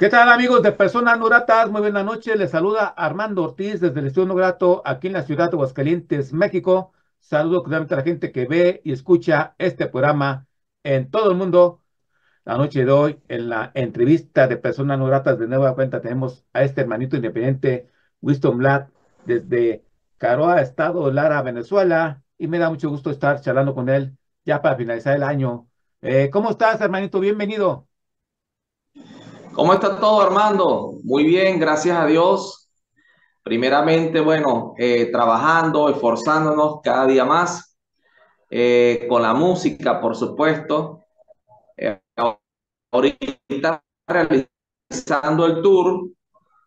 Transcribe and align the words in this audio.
¿Qué 0.00 0.08
tal 0.08 0.30
amigos 0.30 0.62
de 0.62 0.72
Personas 0.72 1.18
No 1.18 1.26
Gratas? 1.26 1.70
Muy 1.70 1.82
buena 1.82 2.02
noche. 2.02 2.34
Les 2.34 2.50
saluda 2.50 2.86
Armando 2.86 3.44
Ortiz 3.44 3.80
desde 3.82 4.00
el 4.00 4.06
Estudio 4.06 4.28
No 4.28 4.34
Grato 4.34 4.80
aquí 4.86 5.08
en 5.08 5.12
la 5.12 5.24
ciudad 5.24 5.50
de 5.50 5.56
Aguascalientes, 5.56 6.32
México. 6.32 6.94
Saludo 7.18 7.62
claramente 7.62 7.92
a 7.92 7.98
la 7.98 8.02
gente 8.02 8.32
que 8.32 8.46
ve 8.46 8.80
y 8.82 8.92
escucha 8.92 9.54
este 9.58 9.88
programa 9.88 10.46
en 10.84 11.10
todo 11.10 11.30
el 11.30 11.36
mundo. 11.36 11.82
La 12.46 12.56
noche 12.56 12.86
de 12.86 12.90
hoy, 12.90 13.20
en 13.28 13.50
la 13.50 13.72
entrevista 13.74 14.48
de 14.48 14.56
Personas 14.56 14.98
No 14.98 15.04
Gratas, 15.04 15.38
de 15.38 15.46
nueva 15.46 15.74
cuenta 15.74 16.00
tenemos 16.00 16.46
a 16.54 16.64
este 16.64 16.80
hermanito 16.80 17.16
independiente, 17.16 17.90
Winston 18.22 18.56
Black, 18.56 18.90
desde 19.26 19.84
Caroa, 20.16 20.62
Estado 20.62 21.12
Lara, 21.12 21.42
Venezuela. 21.42 22.22
Y 22.38 22.48
me 22.48 22.58
da 22.58 22.70
mucho 22.70 22.88
gusto 22.88 23.10
estar 23.10 23.38
charlando 23.42 23.74
con 23.74 23.90
él 23.90 24.16
ya 24.46 24.62
para 24.62 24.76
finalizar 24.76 25.14
el 25.14 25.24
año. 25.24 25.68
Eh, 26.00 26.30
¿Cómo 26.32 26.50
estás, 26.52 26.80
hermanito? 26.80 27.20
Bienvenido. 27.20 27.89
¿Cómo 29.52 29.74
está 29.74 29.98
todo, 29.98 30.20
Armando? 30.20 30.92
Muy 31.02 31.24
bien, 31.24 31.58
gracias 31.58 31.98
a 31.98 32.06
Dios. 32.06 32.70
Primeramente, 33.42 34.20
bueno, 34.20 34.74
eh, 34.78 35.10
trabajando, 35.10 35.88
esforzándonos 35.88 36.80
cada 36.84 37.06
día 37.06 37.24
más 37.24 37.76
eh, 38.48 39.06
con 39.08 39.22
la 39.22 39.34
música, 39.34 40.00
por 40.00 40.14
supuesto. 40.14 41.00
Eh, 41.76 42.00
ahorita 42.92 43.82
realizando 44.06 45.46
el 45.46 45.60
tour 45.62 46.10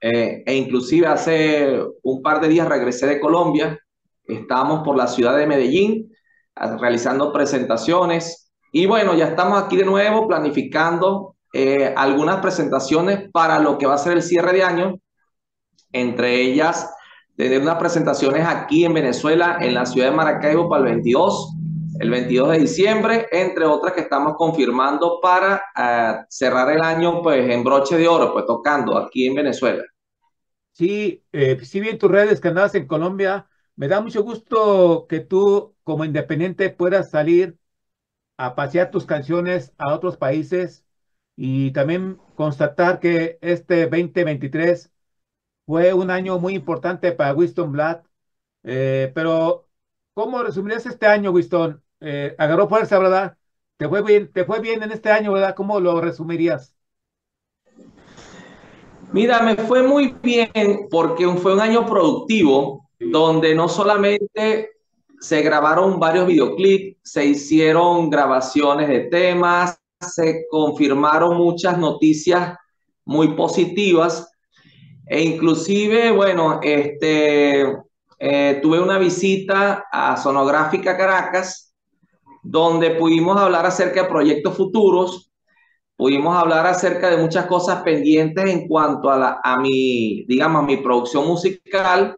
e 0.01 0.53
inclusive 0.53 1.07
hace 1.07 1.81
un 2.03 2.21
par 2.21 2.41
de 2.41 2.49
días 2.49 2.67
regresé 2.67 3.07
de 3.07 3.21
Colombia. 3.21 3.79
Estamos 4.25 4.83
por 4.83 4.97
la 4.97 5.07
ciudad 5.07 5.37
de 5.37 5.47
Medellín 5.47 6.11
realizando 6.53 7.31
presentaciones 7.31 8.51
y 8.73 8.85
bueno, 8.87 9.13
ya 9.15 9.27
estamos 9.27 9.63
aquí 9.63 9.77
de 9.77 9.85
nuevo 9.85 10.27
planificando 10.27 11.32
eh, 11.53 11.93
algunas 11.95 12.37
presentaciones 12.37 13.29
para 13.31 13.59
lo 13.59 13.77
que 13.77 13.85
va 13.85 13.93
a 13.93 13.99
ser 13.99 14.13
el 14.13 14.23
cierre 14.23 14.53
de 14.53 14.63
año, 14.63 14.95
entre 15.91 16.41
ellas 16.41 16.91
tener 17.35 17.61
unas 17.61 17.77
presentaciones 17.77 18.45
aquí 18.45 18.85
en 18.85 18.93
Venezuela, 18.93 19.57
en 19.61 19.73
la 19.73 19.85
ciudad 19.85 20.09
de 20.09 20.15
Maracaibo 20.15 20.67
para 20.67 20.83
el 20.83 20.89
22, 20.89 21.53
el 21.99 22.09
22 22.09 22.49
de 22.49 22.59
diciembre, 22.59 23.27
entre 23.31 23.65
otras 23.65 23.93
que 23.93 24.01
estamos 24.01 24.33
confirmando 24.35 25.19
para 25.21 25.63
eh, 25.77 26.25
cerrar 26.29 26.71
el 26.71 26.81
año 26.81 27.21
pues 27.21 27.49
en 27.49 27.63
broche 27.63 27.97
de 27.97 28.07
oro, 28.07 28.33
pues 28.33 28.45
tocando 28.45 28.97
aquí 28.97 29.27
en 29.27 29.35
Venezuela. 29.35 29.83
Sí, 30.71 31.23
eh, 31.31 31.59
sí 31.63 31.79
vi 31.79 31.89
en 31.89 31.99
tus 31.99 32.09
redes 32.09 32.41
que 32.41 32.47
andabas 32.47 32.73
en 32.73 32.87
Colombia. 32.87 33.47
Me 33.75 33.87
da 33.87 34.01
mucho 34.01 34.23
gusto 34.23 35.05
que 35.07 35.19
tú 35.19 35.75
como 35.83 36.03
independiente 36.03 36.71
puedas 36.71 37.11
salir 37.11 37.57
a 38.37 38.55
pasear 38.55 38.89
tus 38.89 39.05
canciones 39.05 39.71
a 39.77 39.93
otros 39.93 40.17
países 40.17 40.83
y 41.35 41.71
también 41.71 42.19
constatar 42.35 42.99
que 42.99 43.37
este 43.41 43.87
2023 43.87 44.91
fue 45.65 45.93
un 45.93 46.11
año 46.11 46.39
muy 46.39 46.55
importante 46.55 47.11
para 47.11 47.33
Winston 47.33 47.71
Black. 47.71 48.05
Eh, 48.63 49.11
pero, 49.15 49.67
¿cómo 50.13 50.43
resumirías 50.43 50.85
este 50.85 51.07
año, 51.07 51.31
Winston? 51.31 51.81
Eh, 52.01 52.35
agarró 52.37 52.67
fuerza, 52.67 52.99
¿verdad? 52.99 53.37
¿Te 53.77 53.87
fue, 53.87 54.01
bien, 54.03 54.31
¿Te 54.31 54.45
fue 54.45 54.59
bien 54.59 54.83
en 54.83 54.91
este 54.91 55.09
año, 55.11 55.33
verdad? 55.33 55.55
¿Cómo 55.55 55.79
lo 55.79 55.99
resumirías? 56.01 56.75
Mira, 59.11 59.41
me 59.41 59.55
fue 59.55 59.83
muy 59.83 60.15
bien 60.23 60.87
porque 60.89 61.27
fue 61.37 61.53
un 61.53 61.61
año 61.61 61.85
productivo 61.85 62.89
donde 62.99 63.53
no 63.53 63.69
solamente 63.69 64.71
se 65.19 65.41
grabaron 65.41 65.99
varios 65.99 66.27
videoclips, 66.27 66.97
se 67.03 67.25
hicieron 67.25 68.09
grabaciones 68.09 68.87
de 68.87 69.01
temas, 69.01 69.79
se 70.03 70.45
confirmaron 70.49 71.37
muchas 71.37 71.77
noticias 71.77 72.57
muy 73.05 73.29
positivas 73.29 74.29
e 75.05 75.21
inclusive, 75.21 76.11
bueno, 76.11 76.59
este, 76.61 77.61
eh, 78.19 78.59
tuve 78.61 78.79
una 78.79 78.97
visita 78.97 79.85
a 79.91 80.15
Sonográfica 80.17 80.95
Caracas 80.95 81.73
donde 82.41 82.91
pudimos 82.91 83.39
hablar 83.39 83.65
acerca 83.65 84.03
de 84.03 84.09
proyectos 84.09 84.55
futuros, 84.55 85.31
pudimos 85.95 86.35
hablar 86.35 86.65
acerca 86.67 87.09
de 87.09 87.17
muchas 87.17 87.45
cosas 87.45 87.83
pendientes 87.83 88.45
en 88.49 88.67
cuanto 88.67 89.09
a, 89.09 89.17
la, 89.17 89.39
a 89.43 89.59
mi, 89.59 90.25
digamos, 90.27 90.63
mi 90.65 90.77
producción 90.77 91.27
musical 91.27 92.17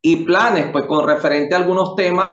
y 0.00 0.16
planes, 0.16 0.66
pues 0.72 0.86
con 0.86 1.06
referente 1.06 1.54
a 1.54 1.58
algunos 1.58 1.94
temas 1.94 2.28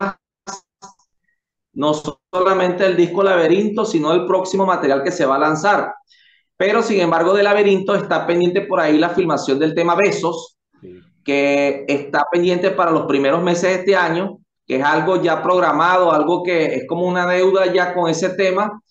no 1.80 1.94
solamente 1.94 2.86
el 2.86 2.98
disco 2.98 3.24
Laberinto, 3.24 3.86
sino 3.86 4.12
el 4.12 4.26
próximo 4.26 4.66
material 4.66 5.02
que 5.02 5.12
se 5.12 5.26
va 5.26 5.38
a 5.38 5.40
lanzar. 5.40 5.94
Pero 6.58 6.84
sin 6.84 7.00
embargo, 7.00 7.34
de 7.34 7.42
Laberinto 7.42 7.96
está 7.96 8.28
pendiente 8.28 8.62
por 8.62 8.82
ahí 8.82 8.98
la 8.98 9.12
filmación 9.12 9.58
del 9.60 9.74
tema 9.74 9.96
Besos, 9.96 10.58
que 11.24 11.86
está 11.88 12.26
pendiente 12.30 12.72
para 12.72 12.92
los 12.92 13.06
primeros 13.06 13.42
meses 13.42 13.64
de 13.64 13.76
este 13.76 13.96
año, 13.96 14.40
que 14.68 14.76
es 14.76 14.84
algo 14.84 15.22
ya 15.22 15.42
programado, 15.42 16.12
algo 16.12 16.44
que 16.44 16.76
es 16.76 16.84
como 16.86 17.08
una 17.08 17.26
deuda 17.26 17.72
ya 17.72 17.94
con 17.94 18.10
ese 18.10 18.32
tema, 18.32 18.82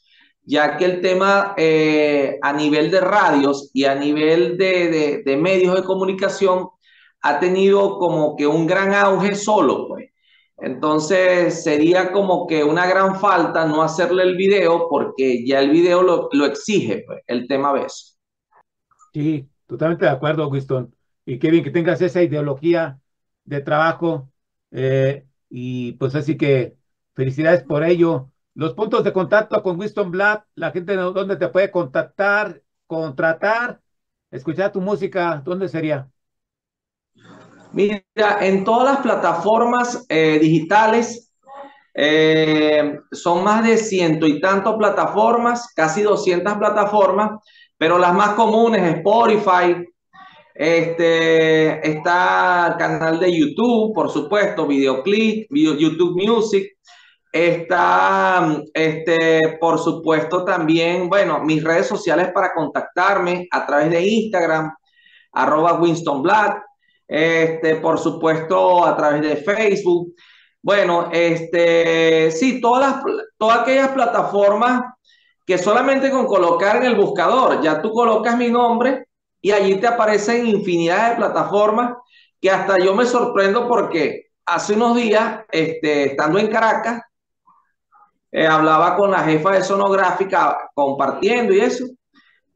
ya 0.43 0.79
que 0.79 0.87
el 0.87 1.03
tema 1.03 1.53
eh, 1.59 2.39
a 2.41 2.55
nivel 2.55 2.91
de 2.91 3.03
radios 3.03 3.71
y 3.75 3.85
a 3.85 3.95
nivel 3.95 4.57
de, 4.57 5.23
de 5.27 5.37
medios 5.37 5.75
de 5.75 5.85
comunicación 5.85 6.71
ha 7.21 7.39
tenido 7.39 7.99
como 7.99 8.35
que 8.35 8.47
un 8.47 8.67
gran 8.67 8.95
auge 8.95 9.35
solo, 9.35 9.89
pues. 9.89 10.08
Entonces 10.61 11.63
sería 11.63 12.11
como 12.11 12.47
que 12.47 12.65
una 12.65 12.87
gran 12.87 13.19
falta 13.21 13.65
no 13.67 13.83
hacerle 13.83 14.25
el 14.25 14.37
video 14.37 14.89
porque 14.89 15.47
ya 15.47 15.61
el 15.61 15.71
video 15.71 16.03
lo, 16.03 16.45
exige, 16.47 17.05
pues, 17.07 17.23
el 17.27 17.47
tema 17.47 17.73
beso. 17.73 18.17
Sí, 19.13 19.49
totalmente 19.67 20.05
de 20.05 20.11
acuerdo, 20.11 20.49
Winston. 20.49 20.95
Y 21.25 21.39
qué 21.39 21.51
bien 21.51 21.63
que 21.63 21.71
tengas 21.71 22.03
esa 22.03 22.23
ideología 22.23 23.01
de 23.45 23.61
trabajo. 23.61 24.31
Eh, 24.71 25.25
y 25.49 25.93
pues 25.93 26.15
así 26.15 26.37
que 26.37 26.77
felicidades 27.15 27.63
por 27.63 27.85
ello. 27.85 28.31
Los 28.55 28.75
puntos 28.75 29.05
de 29.05 29.13
contacto 29.13 29.63
con 29.63 29.79
Winston 29.79 30.11
Black, 30.11 30.47
la 30.57 30.73
gente 30.73 30.97
donde 30.97 31.37
te 31.37 31.49
puede 31.49 31.71
contactar, 31.71 32.63
contratar, 32.87 33.81
escuchar 34.31 34.73
tu 34.73 34.81
música, 34.81 35.41
¿dónde 35.45 35.69
sería? 35.69 36.11
Mira, 37.73 38.03
en 38.41 38.65
todas 38.65 38.85
las 38.85 39.03
plataformas 39.03 40.07
eh, 40.09 40.39
digitales, 40.41 41.33
eh, 41.95 42.99
son 43.13 43.45
más 43.45 43.65
de 43.65 43.77
ciento 43.77 44.27
y 44.27 44.41
tantos 44.41 44.77
plataformas, 44.77 45.73
casi 45.75 46.03
200 46.03 46.55
plataformas, 46.55 47.41
pero 47.77 47.99
las 47.99 48.15
más 48.15 48.31
comunes, 48.31 48.97
Spotify, 48.97 49.85
este, 50.55 51.89
está 51.89 52.69
el 52.69 52.77
canal 52.77 53.21
de 53.21 53.37
YouTube, 53.37 53.95
por 53.95 54.11
supuesto, 54.11 54.67
Videoclip, 54.67 55.49
YouTube 55.51 56.21
Music, 56.21 56.67
está, 57.33 58.61
este, 58.73 59.59
por 59.61 59.79
supuesto, 59.79 60.45
también, 60.45 61.09
bueno, 61.09 61.41
mis 61.45 61.63
redes 61.63 61.87
sociales 61.87 62.31
para 62.33 62.55
contactarme 62.55 63.47
a 63.51 63.67
través 63.67 63.91
de 63.91 64.07
Instagram, 64.07 64.75
arroba 65.33 65.75
Winston 65.81 66.23
este, 67.09 67.77
por 67.77 67.99
supuesto, 67.99 68.85
a 68.85 68.97
través 68.97 69.23
de 69.23 69.37
Facebook. 69.37 70.15
Bueno, 70.63 71.09
este, 71.11 72.31
sí, 72.31 72.61
todas, 72.61 73.03
las, 73.05 73.05
todas 73.39 73.61
aquellas 73.61 73.89
plataformas 73.89 74.83
que 75.47 75.57
solamente 75.57 76.11
con 76.11 76.27
colocar 76.27 76.77
en 76.77 76.85
el 76.85 76.97
buscador, 76.97 77.63
ya 77.63 77.81
tú 77.81 77.93
colocas 77.93 78.37
mi 78.37 78.51
nombre 78.51 79.07
y 79.41 79.51
allí 79.51 79.77
te 79.77 79.87
aparecen 79.87 80.47
infinidad 80.47 81.11
de 81.11 81.17
plataformas 81.17 81.95
que 82.41 82.51
hasta 82.51 82.77
yo 82.79 82.95
me 82.95 83.07
sorprendo 83.07 83.67
porque 83.67 84.27
hace 84.45 84.75
unos 84.75 84.97
días, 84.97 85.41
este, 85.51 86.05
estando 86.05 86.39
en 86.39 86.49
Caracas, 86.49 87.03
eh, 88.31 88.47
hablaba 88.47 88.95
con 88.95 89.11
la 89.11 89.21
jefa 89.21 89.53
de 89.53 89.63
sonográfica 89.63 90.71
compartiendo 90.75 91.55
y 91.55 91.61
eso, 91.61 91.87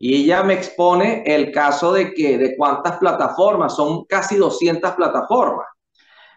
y 0.04 0.24
ella 0.24 0.42
me 0.42 0.54
expone 0.54 1.22
el 1.24 1.52
caso 1.52 1.92
de 1.92 2.12
que 2.12 2.36
de 2.36 2.56
cuántas 2.56 2.98
plataformas, 2.98 3.76
son 3.76 4.04
casi 4.06 4.34
200 4.34 4.90
plataformas. 4.94 5.68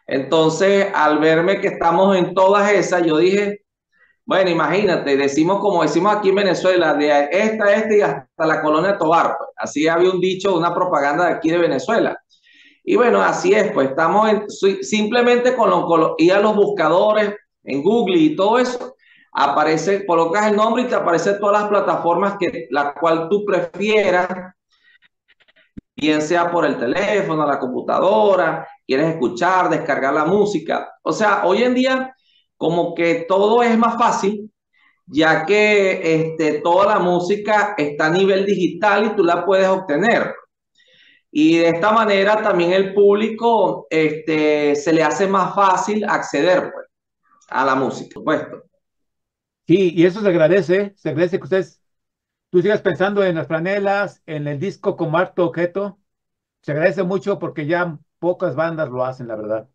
Entonces, 0.05 0.85
al 0.93 1.17
verme 1.17 1.59
que 1.59 1.69
estamos 1.69 2.15
en 2.15 2.35
todas 2.35 2.71
esas, 2.71 3.01
yo 3.03 3.17
dije, 3.17 3.63
Bueno, 4.23 4.51
imagínate, 4.51 5.17
decimos 5.17 5.59
como 5.61 5.81
decimos 5.81 6.15
aquí 6.15 6.29
en 6.29 6.35
Venezuela, 6.35 6.93
de 6.93 7.27
esta, 7.31 7.73
esta 7.73 7.95
y 7.95 8.01
hasta 8.01 8.45
la 8.45 8.61
colonia 8.61 8.99
Tobar. 8.99 9.35
Pues. 9.35 9.49
Así 9.57 9.87
había 9.87 10.11
un 10.11 10.19
dicho, 10.21 10.55
una 10.55 10.73
propaganda 10.73 11.25
de 11.25 11.33
aquí 11.33 11.49
de 11.49 11.57
Venezuela. 11.57 12.15
Y 12.83 12.95
bueno, 12.97 13.19
así 13.23 13.53
es, 13.53 13.71
pues 13.71 13.89
estamos 13.89 14.29
simplemente 14.81 15.55
con, 15.55 15.71
lo, 15.71 16.15
ir 16.19 16.33
a 16.33 16.39
los 16.39 16.55
buscadores 16.55 17.33
en 17.63 17.81
Google 17.81 18.17
y 18.17 18.35
todo 18.35 18.59
eso, 18.59 18.94
aparece, 19.35 20.05
colocas 20.05 20.47
el 20.47 20.55
nombre 20.55 20.83
y 20.83 20.87
te 20.87 20.95
aparecen 20.95 21.39
todas 21.39 21.61
las 21.61 21.69
plataformas 21.69 22.37
que 22.39 22.67
la 22.71 22.93
cual 22.93 23.27
tú 23.29 23.43
prefieras, 23.45 24.53
bien 25.95 26.21
sea 26.21 26.49
por 26.49 26.65
el 26.65 26.77
teléfono, 26.77 27.45
la 27.45 27.59
computadora, 27.59 28.67
quieres 28.87 29.09
escuchar, 29.09 29.69
descargar 29.69 30.13
la 30.13 30.25
música. 30.25 30.93
O 31.03 31.11
sea, 31.11 31.45
hoy 31.45 31.63
en 31.63 31.73
día 31.73 32.15
como 32.57 32.95
que 32.95 33.25
todo 33.27 33.61
es 33.61 33.77
más 33.77 33.97
fácil, 33.97 34.51
ya 35.05 35.45
que 35.45 36.15
este, 36.15 36.61
toda 36.61 36.95
la 36.95 36.99
música 36.99 37.75
está 37.77 38.07
a 38.07 38.11
nivel 38.11 38.45
digital 38.45 39.05
y 39.05 39.15
tú 39.15 39.23
la 39.23 39.45
puedes 39.45 39.67
obtener. 39.67 40.33
Y 41.29 41.57
de 41.57 41.69
esta 41.69 41.91
manera 41.91 42.41
también 42.41 42.71
el 42.71 42.93
público 42.93 43.87
este, 43.89 44.75
se 44.75 44.93
le 44.93 45.03
hace 45.03 45.27
más 45.27 45.53
fácil 45.53 46.05
acceder 46.05 46.71
pues, 46.71 46.87
a 47.49 47.65
la 47.65 47.75
música, 47.75 48.13
supuesto. 48.13 48.63
Sí, 49.67 49.91
y 49.95 50.05
eso 50.05 50.21
se 50.21 50.29
agradece, 50.29 50.93
se 50.95 51.09
agradece 51.09 51.37
que 51.39 51.43
ustedes, 51.43 51.81
tú 52.51 52.61
sigas 52.61 52.81
pensando 52.81 53.23
en 53.23 53.35
las 53.35 53.47
franelas, 53.47 54.21
en 54.25 54.47
el 54.47 54.59
disco 54.59 54.95
como 54.95 55.17
harto 55.17 55.45
objeto. 55.45 55.99
Se 56.61 56.71
agradece 56.71 57.03
mucho 57.03 57.39
porque 57.39 57.65
ya 57.65 57.99
pocas 58.19 58.55
bandas 58.55 58.89
lo 58.89 59.05
hacen, 59.05 59.27
la 59.27 59.35
verdad. 59.35 59.69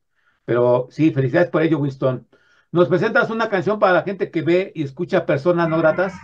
Pero 0.45 0.89
sí, 0.91 1.13
felicidades 1.13 1.51
por 1.51 1.63
ello, 1.63 1.79
Winston. 1.79 2.29
¿Nos 2.73 2.89
presentas 2.89 3.31
una 3.31 3.49
canción 3.49 3.79
para 3.79 3.95
la 3.95 4.03
gente 4.03 4.31
que 4.31 4.43
ve 4.43 4.73
y 4.75 4.85
escucha 4.85 5.27
personas 5.27 5.69
no 5.69 5.79
gratas? 5.79 6.15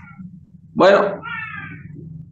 Bueno, 0.74 1.20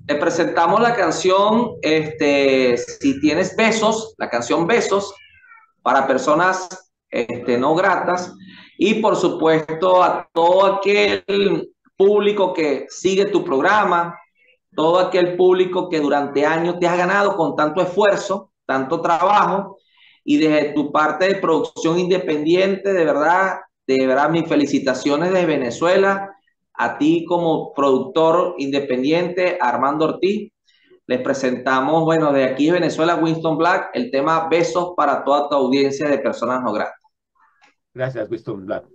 te 0.06 0.14
presentamos 0.16 0.81
la 0.81 0.94
canción, 0.94 1.72
este, 1.82 2.76
si 2.76 3.20
tienes 3.20 3.56
besos, 3.56 4.14
la 4.19 4.28
canción 4.28 4.66
Besos, 4.66 5.14
para 5.82 6.06
personas 6.06 6.69
este, 7.10 7.58
no 7.58 7.75
gratas, 7.75 8.34
y 8.79 8.94
por 8.94 9.17
supuesto 9.17 10.03
a 10.03 10.29
todo 10.32 10.67
aquel 10.67 11.25
público 11.97 12.53
que 12.53 12.87
sigue 12.88 13.26
tu 13.26 13.44
programa, 13.44 14.19
todo 14.75 14.99
aquel 14.99 15.37
público 15.37 15.88
que 15.88 16.00
durante 16.00 16.44
años 16.44 16.79
te 16.79 16.87
has 16.87 16.99
ganado 16.99 17.37
con 17.37 17.55
tanto 17.55 17.81
esfuerzo, 17.81 18.50
tanto 18.67 19.00
trabajo, 19.00 19.79
y 20.25 20.38
desde 20.38 20.73
tu 20.73 20.91
parte 20.91 21.29
de 21.29 21.35
producción 21.37 21.99
independiente, 21.99 22.93
de 22.93 23.05
verdad, 23.05 23.59
de 23.87 24.06
verdad, 24.06 24.31
mis 24.31 24.49
felicitaciones 24.49 25.32
de 25.32 25.44
Venezuela 25.44 26.35
a 26.73 26.99
ti 26.99 27.25
como 27.29 27.73
productor 27.73 28.55
independiente, 28.59 29.59
Armando 29.61 30.06
Ortiz. 30.06 30.50
Les 31.06 31.20
presentamos, 31.20 32.05
bueno, 32.05 32.32
de 32.32 32.44
aquí 32.44 32.70
Venezuela, 32.70 33.17
Winston 33.17 33.59
Black, 33.59 33.91
el 33.93 34.11
tema 34.11 34.49
Besos 34.49 34.94
para 34.97 35.23
toda 35.23 35.49
tu 35.49 35.55
audiencia 35.55 36.09
de 36.09 36.19
personas 36.19 36.62
no 36.62 36.73
gratas. 36.73 37.04
Gracias, 37.94 38.29
Winston 38.29 38.67
Black. 38.67 38.94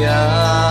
呀。 0.00 0.69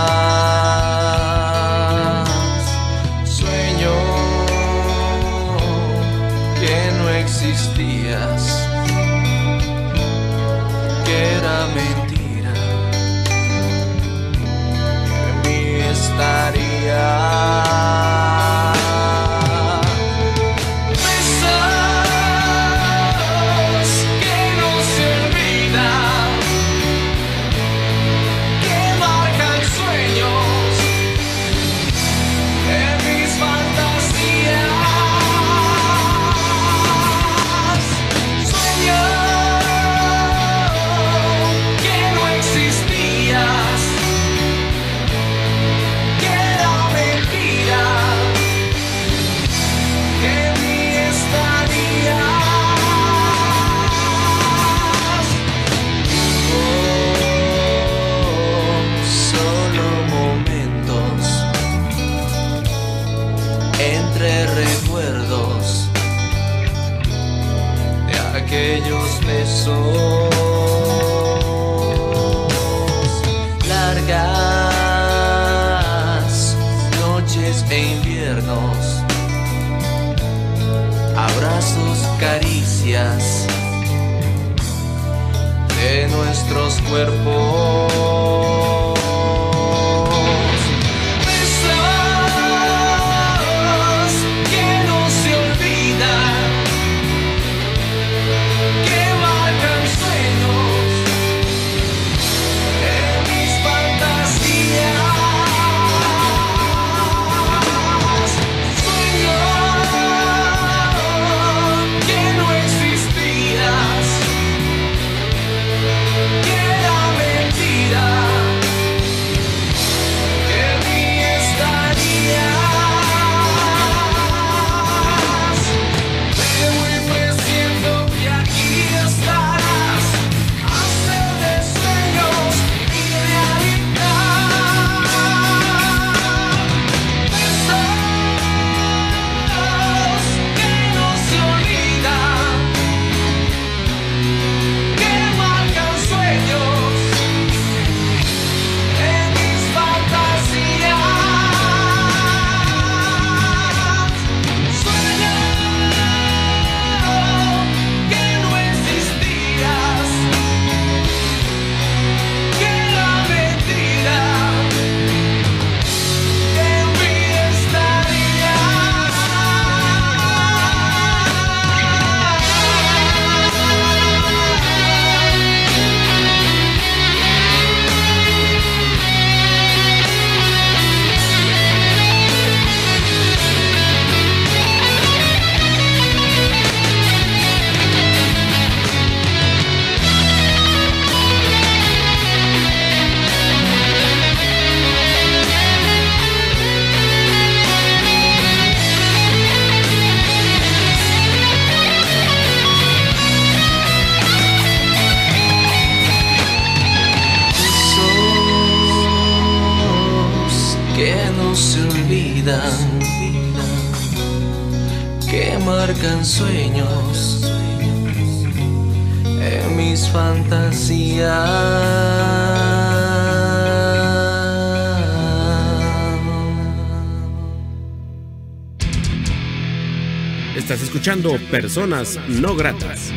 Escuchando 231.00 231.30
Personas 231.50 232.20
No 232.28 232.54
Gratas. 232.54 233.10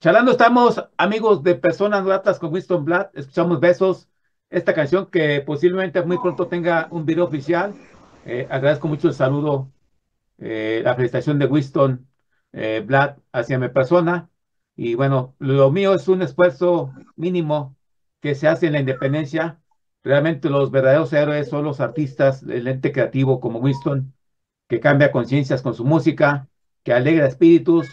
Charlando 0.00 0.32
estamos, 0.32 0.84
amigos 0.96 1.44
de 1.44 1.54
Personas 1.54 2.04
Gratas 2.04 2.40
con 2.40 2.52
Winston 2.52 2.84
Blatt. 2.84 3.16
Escuchamos 3.16 3.60
Besos, 3.60 4.08
esta 4.50 4.74
canción 4.74 5.06
que 5.06 5.40
posiblemente 5.40 6.02
muy 6.02 6.18
pronto 6.18 6.48
tenga 6.48 6.88
un 6.90 7.06
video 7.06 7.26
oficial. 7.26 7.76
Eh, 8.24 8.48
agradezco 8.50 8.88
mucho 8.88 9.06
el 9.06 9.14
saludo, 9.14 9.70
eh, 10.38 10.80
la 10.82 10.96
felicitación 10.96 11.38
de 11.38 11.46
Winston 11.46 12.08
eh, 12.54 12.82
Blatt 12.84 13.20
hacia 13.30 13.56
mi 13.56 13.68
persona. 13.68 14.28
Y 14.74 14.96
bueno, 14.96 15.36
lo 15.38 15.70
mío 15.70 15.94
es 15.94 16.08
un 16.08 16.22
esfuerzo 16.22 16.92
mínimo 17.14 17.76
que 18.20 18.34
se 18.34 18.48
hace 18.48 18.66
en 18.66 18.72
la 18.72 18.80
independencia. 18.80 19.60
Realmente 20.06 20.48
los 20.48 20.70
verdaderos 20.70 21.12
héroes 21.12 21.48
son 21.48 21.64
los 21.64 21.80
artistas 21.80 22.46
del 22.46 22.68
ente 22.68 22.92
creativo 22.92 23.40
como 23.40 23.58
Winston, 23.58 24.14
que 24.68 24.78
cambia 24.78 25.10
conciencias 25.10 25.62
con 25.62 25.74
su 25.74 25.84
música, 25.84 26.48
que 26.84 26.92
alegra 26.92 27.26
espíritus 27.26 27.88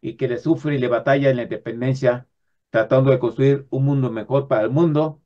y 0.00 0.14
que 0.14 0.28
le 0.28 0.38
sufre 0.38 0.76
y 0.76 0.78
le 0.78 0.88
batalla 0.88 1.28
en 1.28 1.36
la 1.36 1.42
independencia, 1.42 2.26
tratando 2.70 3.10
de 3.10 3.18
construir 3.18 3.66
un 3.68 3.84
mundo 3.84 4.10
mejor 4.10 4.48
para 4.48 4.62
el 4.62 4.70
mundo. 4.70 5.20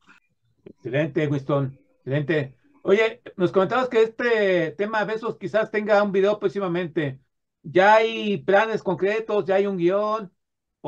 Excelente, 0.64 1.28
Winston. 1.28 1.78
Excelente. 1.98 2.56
Oye, 2.82 3.22
nos 3.36 3.52
comentabas 3.52 3.88
que 3.88 4.02
este 4.02 4.72
tema 4.72 5.04
de 5.04 5.12
besos 5.12 5.36
quizás 5.36 5.70
tenga 5.70 6.02
un 6.02 6.10
video 6.10 6.40
próximamente. 6.40 7.20
¿Ya 7.62 7.94
hay 7.94 8.38
planes 8.38 8.82
concretos? 8.82 9.44
¿Ya 9.44 9.54
hay 9.54 9.68
un 9.68 9.76
guion? 9.76 10.32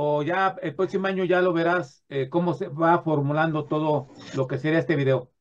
¿O 0.00 0.22
ya 0.22 0.54
el 0.62 0.76
próximo 0.76 1.08
año 1.08 1.24
ya 1.24 1.40
lo 1.40 1.52
verás 1.52 2.04
eh, 2.08 2.28
cómo 2.28 2.54
se 2.54 2.68
va 2.68 3.02
formulando 3.02 3.64
todo 3.64 4.06
lo 4.36 4.46
que 4.46 4.56
sería 4.56 4.78
este 4.78 4.94
video? 4.94 5.32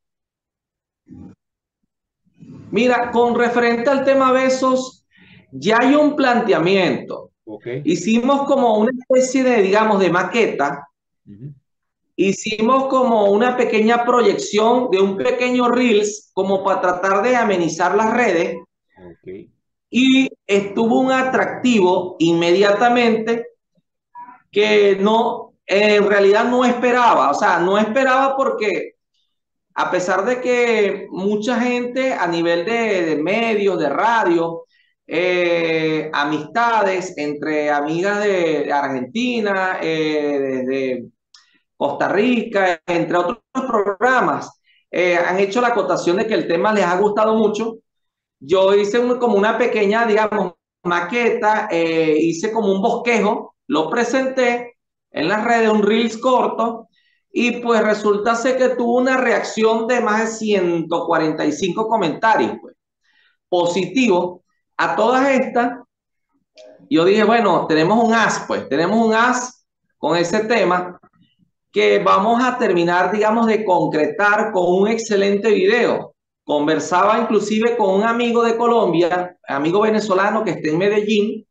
Mira, 2.71 3.11
con 3.11 3.35
referente 3.35 3.87
al 3.87 4.03
tema 4.03 4.31
besos, 4.31 5.05
ya 5.51 5.77
hay 5.79 5.93
un 5.93 6.15
planteamiento. 6.15 7.33
Okay. 7.45 7.83
Hicimos 7.85 8.47
como 8.47 8.79
una 8.79 8.89
especie 8.97 9.43
de, 9.43 9.61
digamos, 9.61 9.99
de 9.99 10.09
maqueta. 10.09 10.87
Uh 11.27 11.31
-huh. 11.33 11.53
Hicimos 12.15 12.87
como 12.87 13.25
una 13.25 13.55
pequeña 13.55 14.05
proyección 14.05 14.89
de 14.89 14.99
un 14.99 15.17
pequeño 15.17 15.69
Reels 15.69 16.31
como 16.33 16.63
para 16.63 16.81
tratar 16.81 17.21
de 17.21 17.35
amenizar 17.35 17.95
las 17.95 18.11
redes. 18.11 18.57
Okay. 19.21 19.51
Y 19.91 20.29
estuvo 20.47 20.99
un 20.99 21.11
atractivo 21.11 22.15
inmediatamente 22.17 23.56
que 24.57 24.97
no, 24.99 25.53
en 25.67 26.09
realidad 26.09 26.45
no 26.45 26.65
esperaba. 26.65 27.29
O 27.29 27.33
sea, 27.35 27.59
no 27.59 27.77
esperaba 27.77 28.35
porque 28.35 28.93
a 29.75 29.91
pesar 29.91 30.25
de 30.25 30.41
que 30.41 31.07
mucha 31.11 31.59
gente 31.59 32.11
a 32.11 32.25
nivel 32.25 32.65
de, 32.65 33.05
de 33.05 33.15
medios, 33.17 33.77
de 33.77 33.89
radio, 33.89 34.65
eh, 35.05 36.09
amistades 36.11 37.15
entre 37.17 37.69
amigas 37.69 38.23
de, 38.23 38.73
Argentina, 38.73 39.77
eh, 39.79 40.63
de, 40.65 41.09
Costa 41.77 42.07
Rica, 42.09 42.81
entre 42.87 43.17
otros 43.17 43.37
programas, 43.53 44.59
eh, 44.89 45.15
han 45.17 45.39
hecho 45.39 45.61
la 45.61 45.67
acotación 45.67 46.17
de 46.17 46.25
que 46.25 46.33
el 46.33 46.47
tema 46.47 46.73
les 46.73 46.83
ha 46.83 46.97
gustado 46.97 47.35
mucho. 47.35 47.75
Yo 48.39 48.73
hice 48.73 48.99
como 49.19 49.37
una 49.37 49.59
pequeña, 49.59 50.07
digamos, 50.07 50.53
maqueta, 50.83 51.67
eh, 51.71 52.17
hice 52.19 52.51
como 52.51 52.71
un 52.71 52.81
bosquejo, 52.81 53.56
lo 53.67 53.89
presenté 53.89 54.77
en 55.11 55.27
las 55.27 55.43
redes, 55.43 55.69
un 55.69 55.83
reels 55.83 56.17
corto, 56.17 56.87
y 57.31 57.59
pues 57.61 57.83
resulta 57.83 58.35
ser 58.35 58.57
que 58.57 58.69
tuvo 58.69 58.97
una 58.97 59.17
reacción 59.17 59.87
de 59.87 60.01
más 60.01 60.21
de 60.21 60.27
145 60.27 61.87
comentarios, 61.87 62.53
pues, 62.61 62.75
positivos 63.49 64.41
a 64.77 64.95
todas 64.95 65.29
estas, 65.29 65.79
yo 66.89 67.05
dije, 67.05 67.23
bueno, 67.23 67.67
tenemos 67.67 68.03
un 68.03 68.13
as, 68.13 68.43
pues, 68.47 68.67
tenemos 68.69 69.05
un 69.05 69.13
as 69.13 69.65
con 69.97 70.15
ese 70.15 70.41
tema 70.45 70.99
que 71.71 71.99
vamos 71.99 72.43
a 72.43 72.57
terminar, 72.57 73.11
digamos, 73.11 73.47
de 73.47 73.65
concretar 73.65 74.51
con 74.51 74.81
un 74.81 74.87
excelente 74.87 75.51
video. 75.51 76.15
Conversaba 76.43 77.19
inclusive 77.19 77.75
con 77.75 77.95
un 77.95 78.03
amigo 78.03 78.43
de 78.43 78.55
Colombia, 78.55 79.37
amigo 79.47 79.81
venezolano 79.81 80.43
que 80.43 80.51
está 80.51 80.69
en 80.69 80.77
Medellín, 80.77 81.46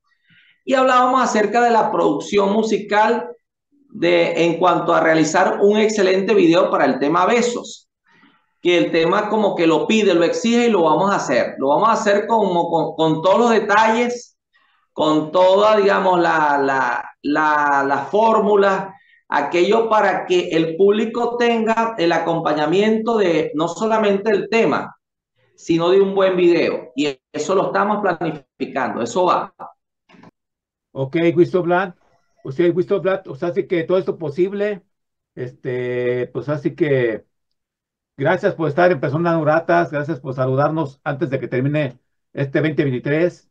y 0.66 0.74
hablábamos 0.74 1.22
acerca 1.22 1.62
de 1.62 1.70
la 1.70 1.90
producción 1.90 2.52
musical 2.52 3.30
de, 3.88 4.44
en 4.44 4.58
cuanto 4.58 4.92
a 4.92 5.00
realizar 5.00 5.60
un 5.62 5.78
excelente 5.78 6.34
video 6.34 6.70
para 6.70 6.84
el 6.84 6.98
tema 6.98 7.24
besos 7.24 7.86
que 8.60 8.76
el 8.76 8.90
tema 8.90 9.28
como 9.28 9.54
que 9.54 9.64
lo 9.64 9.86
pide, 9.86 10.12
lo 10.12 10.24
exige 10.24 10.66
y 10.66 10.70
lo 10.70 10.82
vamos 10.82 11.12
a 11.12 11.16
hacer. 11.16 11.54
Lo 11.58 11.68
vamos 11.68 11.88
a 11.88 11.92
hacer 11.92 12.26
como, 12.26 12.68
con, 12.68 12.96
con 12.96 13.22
todos 13.22 13.38
los 13.38 13.50
detalles, 13.50 14.36
con 14.92 15.30
toda, 15.30 15.76
digamos, 15.76 16.18
la, 16.20 16.58
la, 16.60 17.12
la, 17.22 17.84
la 17.86 17.98
fórmula, 17.98 18.92
aquello 19.28 19.88
para 19.88 20.26
que 20.26 20.48
el 20.48 20.76
público 20.76 21.36
tenga 21.36 21.94
el 21.96 22.10
acompañamiento 22.10 23.18
de 23.18 23.52
no 23.54 23.68
solamente 23.68 24.32
el 24.32 24.48
tema, 24.48 24.96
sino 25.54 25.90
de 25.90 26.00
un 26.00 26.12
buen 26.12 26.36
video. 26.36 26.90
Y 26.96 27.16
eso 27.32 27.54
lo 27.54 27.66
estamos 27.66 28.02
planificando, 28.02 29.00
eso 29.00 29.26
va. 29.26 29.54
Ok, 30.98 31.16
Guisto 31.36 31.62
Blatt. 31.62 31.96
Usted, 32.44 32.74
Guisto 32.74 33.00
Blatt, 33.00 33.26
o 33.28 33.34
sea, 33.36 33.48
así 33.48 33.66
que 33.66 33.84
todo 33.84 33.98
esto 33.98 34.18
posible, 34.18 34.82
este, 35.34 36.28
pues 36.28 36.48
así 36.48 36.74
que 36.74 37.26
Gracias 38.18 38.54
por 38.54 38.68
estar 38.68 38.90
en 38.90 39.00
Personas 39.00 39.38
Gratas, 39.42 39.90
gracias 39.90 40.20
por 40.20 40.34
saludarnos 40.34 41.00
antes 41.04 41.28
de 41.28 41.38
que 41.38 41.48
termine 41.48 41.98
este 42.32 42.60
2023. 42.60 43.50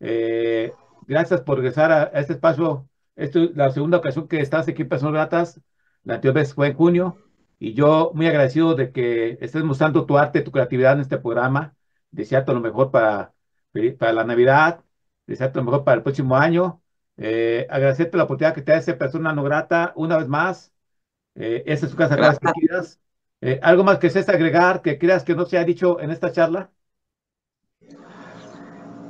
Eh, 0.00 0.72
gracias 1.06 1.40
por 1.40 1.56
regresar 1.56 1.90
a, 1.92 2.02
este 2.20 2.34
espacio. 2.34 2.88
Esta 3.16 3.40
es 3.40 3.56
la 3.56 3.70
segunda 3.70 3.98
ocasión 3.98 4.28
que 4.28 4.40
estás 4.40 4.68
aquí 4.68 4.82
en 4.82 4.88
Personas 4.90 5.14
Gratas. 5.14 5.60
La 6.04 6.16
anterior 6.16 6.34
vez 6.34 6.54
fue 6.54 6.68
en 6.68 6.74
junio. 6.74 7.16
Y 7.58 7.74
yo 7.74 8.12
muy 8.14 8.26
agradecido 8.26 8.74
de 8.74 8.92
que 8.92 9.38
estés 9.40 9.64
mostrando 9.64 10.04
tu 10.04 10.18
arte, 10.18 10.42
tu 10.42 10.52
creatividad 10.52 10.94
en 10.94 11.00
este 11.00 11.18
programa. 11.18 11.74
Desearte 12.10 12.52
lo 12.52 12.60
mejor 12.60 12.90
para, 12.90 13.32
para 13.98 14.12
la 14.12 14.24
Navidad. 14.24 14.84
Desearte 15.26 15.58
lo 15.58 15.64
mejor 15.64 15.84
para 15.84 15.96
el 15.96 16.02
próximo 16.02 16.36
año. 16.36 16.81
Eh, 17.16 17.66
agradecerte 17.68 18.16
la 18.16 18.24
oportunidad 18.24 18.54
que 18.54 18.62
te 18.62 18.76
ese 18.76 18.94
persona 18.94 19.32
no 19.32 19.42
grata 19.42 19.92
una 19.96 20.16
vez 20.16 20.28
más. 20.28 20.72
Eh, 21.34 21.62
esa 21.66 21.86
es 21.86 21.92
su 21.92 21.96
casa. 21.98 22.16
Gracias. 22.16 23.00
eh, 23.40 23.58
¿Algo 23.62 23.84
más 23.84 23.98
que 23.98 24.10
se 24.10 24.20
agregar 24.20 24.82
que 24.82 24.98
creas 24.98 25.24
que 25.24 25.34
no 25.34 25.46
se 25.46 25.58
ha 25.58 25.64
dicho 25.64 26.00
en 26.00 26.10
esta 26.10 26.32
charla? 26.32 26.70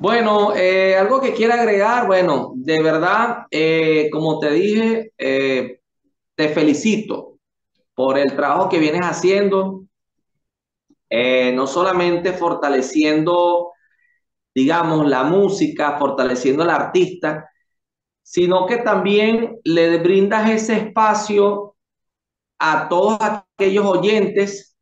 Bueno, 0.01 0.55
eh, 0.57 0.97
algo 0.97 1.21
que 1.21 1.33
quiera 1.33 1.55
agregar, 1.55 2.07
bueno, 2.07 2.53
de 2.57 2.83
verdad, 2.83 3.47
eh, 3.51 4.09
como 4.11 4.41
te 4.41 4.51
dije, 4.51 5.13
te 5.17 6.49
felicito 6.49 7.39
por 7.95 8.19
el 8.19 8.35
trabajo 8.35 8.69
que 8.69 8.81
vienes 8.81 9.03
haciendo, 9.03 9.85
no 11.11 11.67
solamente 11.69 12.33
fortaleciendo, 12.33 13.73
digamos, 14.53 15.07
la 15.09 15.23
música, 15.23 15.99
fortaleciendo 15.99 16.65
al 16.65 16.71
artista, 16.71 17.52
sino 18.23 18.67
que 18.67 18.79
también 18.79 19.59
le 19.65 19.99
brindas 19.99 20.51
ese 20.51 20.77
espacio 20.77 21.75
a 22.59 22.89
todos 22.89 23.19
aquellos 23.21 23.85
oyentes 23.85 24.77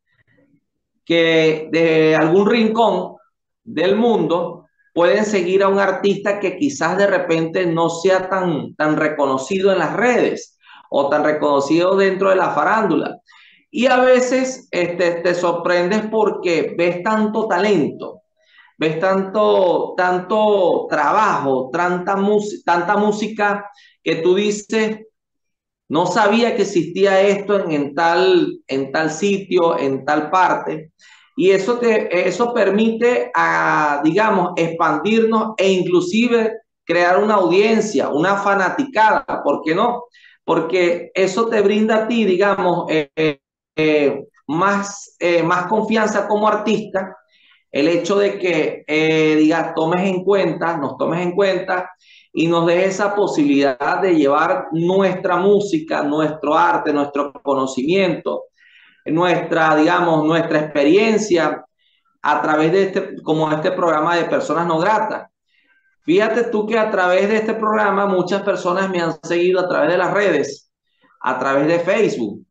que 1.05 1.69
de 1.73 2.15
algún 2.15 2.49
rincón 2.49 3.17
del 3.65 3.97
mundo 3.97 4.67
pueden 4.95 5.25
seguir 5.25 5.63
a 5.63 5.69
un 5.69 5.79
artista 5.79 6.41
que 6.41 6.57
quizás 6.57 6.99
de 6.99 7.07
repente 7.07 7.67
no 7.67 7.89
sea 7.89 8.29
tan, 8.29 8.75
tan 8.75 8.97
reconocido 8.97 9.73
en 9.73 9.79
las 9.79 9.95
redes 9.95 10.59
o 10.91 11.09
tan 11.09 11.25
reconocido 11.25 11.97
dentro 11.97 12.31
de 12.31 12.37
la 12.37 12.51
farándula. 12.51 13.19
Y 13.71 13.87
a 13.87 13.99
veces 14.01 14.69
este, 14.73 15.13
te 15.23 15.35
sorprendes 15.35 16.03
porque 16.11 16.75
ves 16.77 17.03
tanto 17.03 17.47
talento, 17.47 18.20
ves 18.81 18.99
tanto, 18.99 19.93
tanto 19.95 20.87
trabajo, 20.89 21.69
tanta, 21.71 22.17
tanta 22.65 22.97
música 22.97 23.71
que 24.03 24.17
tú 24.17 24.35
dices, 24.35 25.01
no 25.91 26.07
sabía 26.07 26.57
que 26.57 26.63
existía 26.63 27.21
esto 27.21 27.61
en, 27.61 27.73
en, 27.73 27.95
tal, 27.95 28.59
en 28.67 28.91
tal 28.91 29.11
sitio, 29.11 29.79
en 29.79 30.07
tal 30.07 30.31
parte. 30.31 30.93
Y 31.37 31.51
eso, 31.51 31.79
te, 31.79 32.27
eso 32.27 32.55
permite, 32.55 33.31
a, 33.35 34.01
digamos, 34.03 34.53
expandirnos 34.57 35.53
e 35.59 35.71
inclusive 35.73 36.61
crear 36.83 37.23
una 37.23 37.35
audiencia, 37.35 38.09
una 38.09 38.37
fanaticada, 38.37 39.43
¿por 39.45 39.61
qué 39.63 39.75
no? 39.75 40.05
porque 40.43 41.13
eso 41.15 41.49
te 41.49 41.61
brinda 41.61 41.97
a 41.97 42.09
ti, 42.09 42.25
digamos, 42.25 42.87
eh, 42.89 43.41
eh, 43.77 44.25
más, 44.49 45.17
más 45.45 45.67
confianza 45.67 46.27
como 46.27 46.49
artista, 46.49 47.15
el 47.73 47.89
hecho 47.89 48.19
de 48.19 48.39
que, 48.39 48.85
digas, 49.39 49.75
tomes 49.75 50.09
en 50.09 50.25
cuenta, 50.25 50.77
nos 50.77 50.97
tomes 50.97 51.21
en 51.23 51.33
cuenta 51.33 51.91
y 52.33 52.47
nos 52.47 52.67
dejes 52.67 52.95
esa 52.95 53.15
posibilidad 53.15 54.01
de 54.01 54.15
llevar 54.17 54.69
nuestra 54.73 55.37
música, 55.37 56.03
nuestro 56.03 56.57
arte, 56.57 56.93
nuestro 56.93 57.33
conocimiento, 57.33 58.45
nuestra, 59.07 59.77
digamos, 59.77 60.25
nuestra 60.25 60.61
experiencia 60.61 61.65
a 62.23 62.43
través 62.43 62.73
de 62.73 62.83
este, 62.83 63.23
como 63.23 63.51
este 63.51 63.73
programa 63.73 64.17
de 64.17 64.25
personas 64.25 64.67
no 64.67 64.79
gratas. 64.79 65.29
Fíjate 66.03 66.45
tú 66.45 66.67
que 66.67 66.79
a 66.79 66.91
través 66.91 67.29
de 67.29 67.37
este 67.37 67.55
programa 67.55 68.07
muchas 68.07 68.43
personas 68.43 68.91
me 68.91 69.01
han 69.01 69.15
seguido 69.23 69.61
a 69.61 69.69
través 69.69 69.91
de 69.91 69.99
las 69.99 70.13
redes, 70.13 70.71
a 71.21 71.39
través 71.39 71.67
de 71.67 71.79
Facebook, 71.81 72.45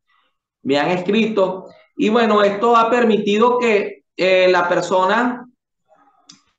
me 0.62 0.78
han 0.78 0.90
escrito 0.90 1.66
y 1.96 2.08
bueno, 2.08 2.42
esto 2.42 2.76
ha 2.76 2.88
permitido 2.88 3.58
que 3.58 3.99
eh, 4.22 4.48
la 4.50 4.68
persona, 4.68 5.46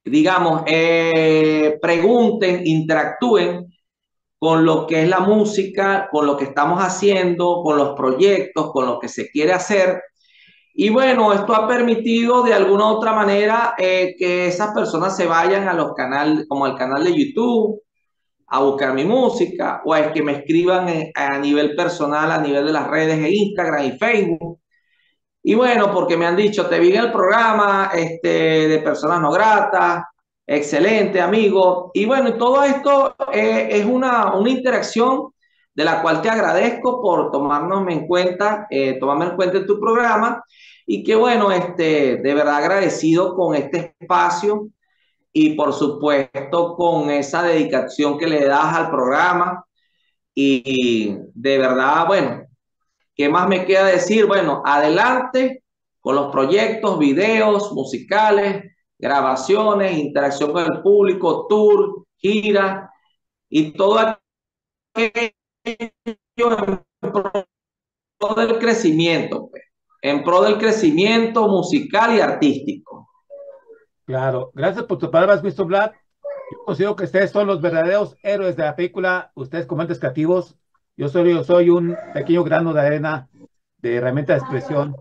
digamos, 0.03 0.63
eh, 0.65 1.77
pregunten, 1.79 2.65
interactúen 2.65 3.67
con 4.39 4.65
lo 4.65 4.87
que 4.87 5.03
es 5.03 5.07
la 5.07 5.19
música, 5.19 6.09
con 6.11 6.25
lo 6.25 6.35
que 6.37 6.45
estamos 6.45 6.79
haciendo, 6.81 7.61
con 7.61 7.77
los 7.77 7.95
proyectos, 7.95 8.71
con 8.71 8.87
lo 8.87 8.99
que 8.99 9.07
se 9.07 9.29
quiere 9.29 9.53
hacer. 9.53 10.01
Y 10.73 10.89
bueno, 10.89 11.33
esto 11.33 11.53
ha 11.53 11.67
permitido 11.67 12.41
de 12.41 12.55
alguna 12.55 12.85
u 12.87 12.95
otra 12.95 13.13
manera 13.13 13.75
eh, 13.77 14.15
que 14.17 14.47
esas 14.47 14.73
personas 14.73 15.15
se 15.15 15.27
vayan 15.27 15.67
a 15.67 15.75
los 15.75 15.93
canales, 15.93 16.47
como 16.47 16.65
al 16.65 16.75
canal 16.75 17.03
de 17.03 17.13
YouTube, 17.15 17.79
a 18.47 18.59
buscar 18.63 18.95
mi 18.95 19.05
música, 19.05 19.83
o 19.85 19.93
a 19.93 20.11
que 20.11 20.23
me 20.23 20.31
escriban 20.31 21.11
a 21.13 21.37
nivel 21.37 21.75
personal, 21.75 22.31
a 22.31 22.41
nivel 22.41 22.65
de 22.65 22.73
las 22.73 22.87
redes 22.87 23.21
de 23.21 23.29
Instagram 23.29 23.85
y 23.85 23.91
Facebook. 23.99 24.60
Y 25.43 25.55
bueno, 25.55 25.91
porque 25.91 26.17
me 26.17 26.27
han 26.27 26.35
dicho, 26.35 26.67
te 26.67 26.79
vi 26.79 26.91
en 26.93 27.05
el 27.05 27.11
programa 27.11 27.91
este, 27.93 28.67
de 28.67 28.79
personas 28.79 29.19
no 29.21 29.31
gratas, 29.31 30.03
Excelente, 30.53 31.21
amigo. 31.21 31.91
Y 31.93 32.05
bueno, 32.05 32.33
todo 32.37 32.61
esto 32.63 33.15
eh, 33.31 33.69
es 33.71 33.85
una, 33.85 34.35
una, 34.35 34.49
interacción 34.49 35.29
de 35.73 35.85
la 35.85 36.01
cual 36.01 36.21
te 36.21 36.29
agradezco 36.29 37.01
por 37.01 37.31
tomarnos 37.31 37.87
en 37.87 38.05
cuenta, 38.05 38.67
eh, 38.69 38.99
tomarme 38.99 39.27
en 39.27 39.35
cuenta 39.37 39.59
en 39.59 39.65
tu 39.65 39.79
programa 39.79 40.43
y 40.85 41.03
que 41.03 41.15
bueno, 41.15 41.53
este, 41.53 42.17
de 42.17 42.33
verdad 42.33 42.57
agradecido 42.57 43.33
con 43.33 43.55
este 43.55 43.95
espacio 43.97 44.67
y 45.31 45.53
por 45.55 45.71
supuesto 45.73 46.75
con 46.75 47.09
esa 47.09 47.43
dedicación 47.43 48.17
que 48.17 48.27
le 48.27 48.45
das 48.45 48.75
al 48.75 48.89
programa 48.89 49.65
y 50.35 51.17
de 51.33 51.57
verdad, 51.59 52.07
bueno, 52.07 52.43
¿qué 53.21 53.29
más 53.29 53.47
me 53.47 53.65
queda 53.65 53.85
decir? 53.85 54.25
Bueno, 54.25 54.63
adelante 54.65 55.63
con 55.99 56.15
los 56.15 56.31
proyectos, 56.31 56.97
videos, 56.97 57.71
musicales, 57.71 58.63
grabaciones, 58.97 59.95
interacción 59.95 60.51
con 60.51 60.63
el 60.63 60.81
público, 60.81 61.45
tour, 61.47 62.03
gira 62.17 62.91
y 63.47 63.73
todo 63.73 63.99
aquello 64.95 65.33
en 65.63 66.79
pro 68.17 68.33
del 68.35 68.57
crecimiento, 68.57 69.49
pues, 69.51 69.65
en 70.01 70.23
pro 70.23 70.41
del 70.41 70.57
crecimiento 70.57 71.47
musical 71.47 72.15
y 72.15 72.21
artístico. 72.21 73.07
Claro, 74.05 74.49
gracias 74.55 74.85
por 74.85 74.97
tus 74.97 75.09
palabras, 75.09 75.43
Mr. 75.43 75.65
Black. 75.65 75.93
Yo 76.51 76.65
considero 76.65 76.95
que 76.95 77.03
ustedes 77.03 77.29
son 77.29 77.45
los 77.45 77.61
verdaderos 77.61 78.17
héroes 78.23 78.55
de 78.55 78.63
la 78.63 78.75
película, 78.75 79.31
ustedes 79.35 79.67
como 79.67 79.83
entes 79.83 79.99
creativos. 79.99 80.57
Yo 81.01 81.09
soy, 81.09 81.33
yo 81.33 81.43
soy 81.43 81.71
un 81.71 81.97
pequeño 82.13 82.43
grano 82.43 82.73
de 82.73 82.81
arena 82.81 83.27
de 83.79 83.95
herramienta 83.95 84.33
de 84.33 84.39
expresión, 84.39 84.95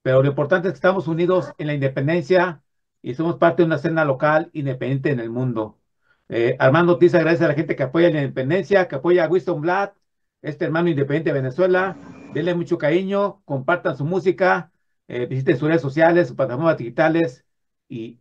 pero 0.00 0.22
lo 0.22 0.28
importante 0.30 0.68
es 0.68 0.72
que 0.72 0.76
estamos 0.76 1.06
unidos 1.06 1.52
en 1.58 1.66
la 1.66 1.74
independencia 1.74 2.62
y 3.02 3.14
somos 3.14 3.36
parte 3.36 3.60
de 3.60 3.66
una 3.66 3.74
escena 3.76 4.06
local 4.06 4.48
independiente 4.54 5.10
en 5.10 5.20
el 5.20 5.28
mundo. 5.28 5.78
Eh, 6.30 6.56
Armando 6.58 6.94
Ortiz 6.94 7.14
agradece 7.14 7.44
a 7.44 7.48
la 7.48 7.54
gente 7.54 7.76
que 7.76 7.82
apoya 7.82 8.08
la 8.08 8.22
independencia, 8.22 8.88
que 8.88 8.94
apoya 8.96 9.26
a 9.26 9.28
Winston 9.28 9.60
Blatt, 9.60 9.94
este 10.40 10.64
hermano 10.64 10.88
independiente 10.88 11.28
de 11.28 11.40
Venezuela. 11.42 11.94
Denle 12.32 12.54
mucho 12.54 12.78
cariño, 12.78 13.42
compartan 13.44 13.98
su 13.98 14.06
música, 14.06 14.72
eh, 15.08 15.26
visiten 15.26 15.58
sus 15.58 15.68
redes 15.68 15.82
sociales, 15.82 16.28
sus 16.28 16.38
plataformas 16.38 16.78
digitales 16.78 17.44
y 17.86 18.18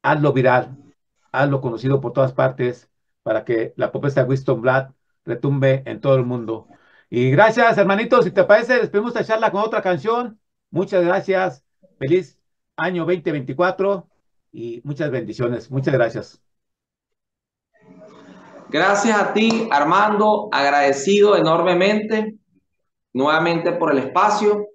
hazlo 0.00 0.32
viral, 0.32 0.74
hazlo 1.32 1.60
conocido 1.60 2.00
por 2.00 2.14
todas 2.14 2.32
partes 2.32 2.88
para 3.22 3.44
que 3.44 3.74
la 3.76 3.90
propuesta 3.90 4.22
de 4.22 4.30
Winston 4.30 4.62
Blatt 4.62 4.94
retumbe 5.24 5.82
en 5.86 6.00
todo 6.00 6.16
el 6.16 6.24
mundo. 6.24 6.68
Y 7.10 7.30
gracias, 7.30 7.76
hermanitos. 7.78 8.24
Si 8.24 8.30
te 8.30 8.44
parece, 8.44 8.78
despedimos 8.78 9.14
esta 9.14 9.24
charla 9.24 9.50
con 9.50 9.62
otra 9.62 9.82
canción. 9.82 10.40
Muchas 10.70 11.04
gracias. 11.04 11.64
Feliz 11.98 12.38
año 12.76 13.04
2024 13.04 14.08
y 14.52 14.80
muchas 14.84 15.10
bendiciones. 15.10 15.70
Muchas 15.70 15.94
gracias. 15.94 16.42
Gracias 18.70 19.18
a 19.18 19.34
ti, 19.34 19.68
Armando, 19.70 20.48
agradecido 20.50 21.36
enormemente 21.36 22.38
nuevamente 23.12 23.72
por 23.72 23.92
el 23.92 23.98
espacio. 23.98 24.68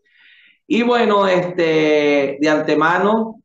Y 0.67 0.83
bueno, 0.83 1.27
este, 1.27 2.37
de 2.39 2.49
antemano, 2.49 3.41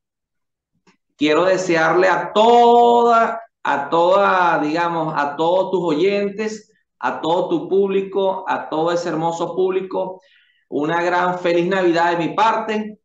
quiero 1.17 1.45
desearle 1.45 2.09
a 2.09 2.33
toda, 2.33 3.41
a 3.63 3.89
toda, 3.89 4.59
digamos, 4.59 5.15
a 5.17 5.37
todos 5.37 5.71
tus 5.71 5.95
oyentes, 5.95 6.72
a 7.03 7.21
todo 7.21 7.49
tu 7.49 7.69
público, 7.69 8.45
a 8.49 8.69
todo 8.69 8.93
ese 8.93 9.09
hermoso 9.09 9.55
público, 9.57 10.23
una 10.69 11.03
gran 11.03 11.39
feliz 11.39 11.67
Navidad 11.67 12.13
de 12.13 12.27
mi 12.27 12.35
parte 12.35 12.99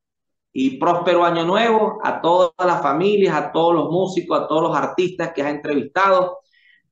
y 0.53 0.77
próspero 0.77 1.25
año 1.25 1.45
nuevo 1.45 1.99
a 2.03 2.21
todas 2.21 2.53
las 2.65 2.81
familias, 2.81 3.35
a 3.35 3.51
todos 3.51 3.73
los 3.73 3.89
músicos, 3.89 4.39
a 4.39 4.47
todos 4.47 4.63
los 4.63 4.77
artistas 4.77 5.33
que 5.33 5.41
has 5.41 5.49
entrevistado. 5.49 6.39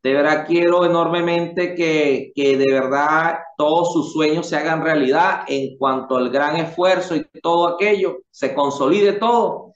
De 0.01 0.13
verdad 0.13 0.45
quiero 0.47 0.85
enormemente 0.85 1.75
que, 1.75 2.31
que 2.35 2.57
de 2.57 2.71
verdad 2.71 3.37
todos 3.57 3.93
sus 3.93 4.11
sueños 4.11 4.47
se 4.47 4.57
hagan 4.57 4.83
realidad 4.83 5.43
en 5.47 5.77
cuanto 5.77 6.17
al 6.17 6.29
gran 6.29 6.57
esfuerzo 6.57 7.15
y 7.15 7.25
todo 7.41 7.67
aquello, 7.67 8.17
se 8.31 8.53
consolide 8.53 9.13
todo. 9.13 9.73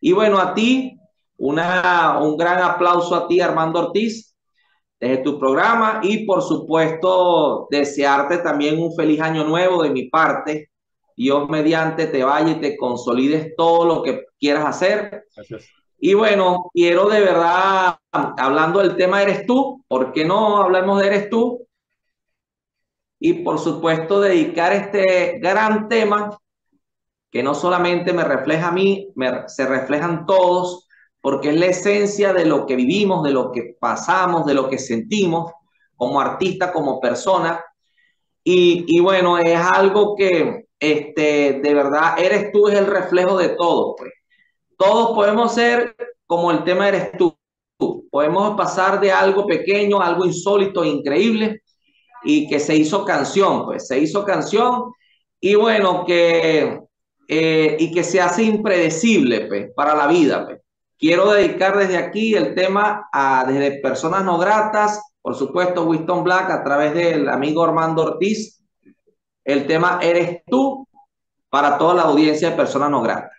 Y 0.00 0.12
bueno, 0.12 0.38
a 0.38 0.54
ti, 0.54 0.98
una, 1.38 2.18
un 2.20 2.36
gran 2.36 2.62
aplauso 2.62 3.14
a 3.14 3.26
ti, 3.26 3.40
Armando 3.40 3.80
Ortiz, 3.86 4.33
desde 5.00 5.18
tu 5.18 5.38
programa 5.38 6.00
y 6.02 6.24
por 6.24 6.42
supuesto 6.42 7.66
desearte 7.70 8.38
también 8.38 8.80
un 8.80 8.94
feliz 8.94 9.20
año 9.20 9.44
nuevo 9.44 9.82
de 9.82 9.90
mi 9.90 10.08
parte 10.08 10.70
Dios 11.16 11.48
mediante 11.48 12.06
te 12.06 12.24
vaya 12.24 12.52
y 12.52 12.60
te 12.60 12.76
consolides 12.76 13.54
todo 13.56 13.84
lo 13.84 14.02
que 14.02 14.26
quieras 14.38 14.64
hacer. 14.66 15.26
Y 15.98 16.14
bueno, 16.14 16.70
quiero 16.72 17.08
de 17.08 17.20
verdad, 17.20 17.96
hablando 18.12 18.80
del 18.80 18.96
tema 18.96 19.22
Eres 19.22 19.46
tú, 19.46 19.84
¿por 19.88 20.12
qué 20.12 20.24
no 20.24 20.58
hablamos 20.58 21.00
de 21.00 21.06
Eres 21.06 21.30
tú? 21.30 21.66
Y 23.20 23.34
por 23.34 23.58
supuesto, 23.58 24.20
dedicar 24.20 24.72
este 24.72 25.38
gran 25.38 25.88
tema 25.88 26.36
que 27.30 27.42
no 27.42 27.54
solamente 27.54 28.12
me 28.12 28.24
refleja 28.24 28.68
a 28.68 28.72
mí, 28.72 29.08
se 29.46 29.66
reflejan 29.66 30.26
todos, 30.26 30.83
porque 31.24 31.48
es 31.48 31.56
la 31.56 31.66
esencia 31.68 32.34
de 32.34 32.44
lo 32.44 32.66
que 32.66 32.76
vivimos, 32.76 33.24
de 33.24 33.30
lo 33.30 33.50
que 33.50 33.78
pasamos, 33.80 34.44
de 34.44 34.52
lo 34.52 34.68
que 34.68 34.78
sentimos 34.78 35.52
como 35.96 36.20
artista, 36.20 36.70
como 36.70 37.00
persona. 37.00 37.64
Y, 38.44 39.00
bueno, 39.00 39.38
es 39.38 39.58
algo 39.58 40.16
que, 40.16 40.66
este, 40.78 41.60
de 41.62 41.74
verdad, 41.74 42.18
eres 42.18 42.52
tú 42.52 42.68
es 42.68 42.74
el 42.74 42.86
reflejo 42.86 43.38
de 43.38 43.56
todo, 43.56 43.96
pues. 43.96 44.12
Todos 44.76 45.16
podemos 45.16 45.54
ser 45.54 45.96
como 46.26 46.50
el 46.50 46.62
tema 46.62 46.88
eres 46.88 47.12
tú. 47.16 47.34
Podemos 48.10 48.54
pasar 48.54 49.00
de 49.00 49.10
algo 49.10 49.46
pequeño 49.46 50.02
algo 50.02 50.26
insólito, 50.26 50.84
increíble, 50.84 51.62
y 52.22 52.46
que 52.48 52.60
se 52.60 52.76
hizo 52.76 53.02
canción, 53.02 53.64
pues 53.64 53.86
se 53.86 53.98
hizo 53.98 54.26
canción, 54.26 54.92
y 55.40 55.54
bueno, 55.54 56.04
que, 56.04 56.82
eh, 57.28 57.76
y 57.80 57.90
que 57.92 58.04
se 58.04 58.20
hace 58.20 58.42
impredecible, 58.42 59.46
pues, 59.46 59.70
para 59.74 59.94
la 59.94 60.06
vida, 60.06 60.44
pues. 60.44 60.63
Quiero 60.98 61.32
dedicar 61.32 61.76
desde 61.76 61.96
aquí 61.96 62.34
el 62.34 62.54
tema 62.54 63.08
a 63.12 63.44
desde 63.46 63.80
personas 63.80 64.24
no 64.24 64.38
gratas, 64.38 65.00
por 65.20 65.34
supuesto, 65.34 65.84
Winston 65.84 66.22
Black, 66.22 66.50
a 66.50 66.62
través 66.62 66.94
del 66.94 67.28
amigo 67.28 67.64
Armando 67.64 68.02
Ortiz, 68.02 68.62
el 69.44 69.66
tema 69.66 69.98
Eres 70.02 70.42
tú 70.46 70.88
para 71.48 71.78
toda 71.78 71.94
la 71.94 72.02
audiencia 72.02 72.50
de 72.50 72.56
personas 72.56 72.90
no 72.90 73.02
gratas. 73.02 73.32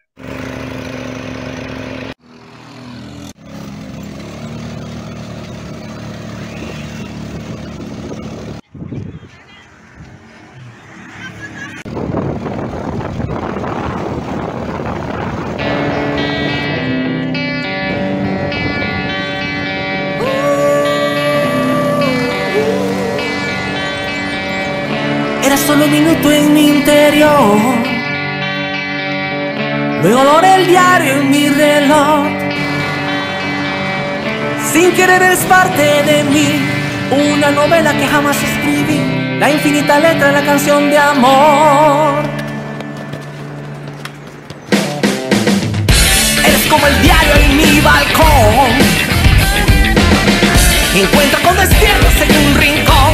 Una 37.36 37.52
novela 37.52 37.92
que 37.92 38.08
jamás 38.08 38.38
escribí, 38.42 39.38
la 39.40 39.52
infinita 39.52 40.00
letra 40.00 40.28
de 40.28 40.34
la 40.34 40.46
canción 40.46 40.90
de 40.90 40.98
amor. 40.98 42.24
Eres 46.46 46.66
como 46.70 46.88
el 46.88 47.02
diario 47.02 47.34
en 47.44 47.58
mi 47.58 47.82
balcón. 47.82 48.72
Encuentra 50.96 51.40
con 51.40 51.58
despiertos 51.58 52.14
en 52.22 52.48
un 52.48 52.56
rincón. 52.56 53.14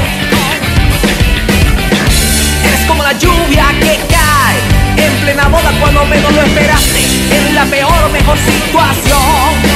Eres 2.64 2.82
como 2.88 3.02
la 3.02 3.14
lluvia 3.14 3.66
que 3.80 4.00
cae 4.14 5.06
en 5.08 5.14
plena 5.22 5.48
boda 5.48 5.72
cuando 5.80 6.06
menos 6.06 6.32
lo 6.32 6.44
esperaste, 6.44 7.00
en 7.38 7.56
la 7.56 7.66
peor 7.66 8.04
o 8.06 8.10
mejor 8.10 8.38
situación. 8.38 9.71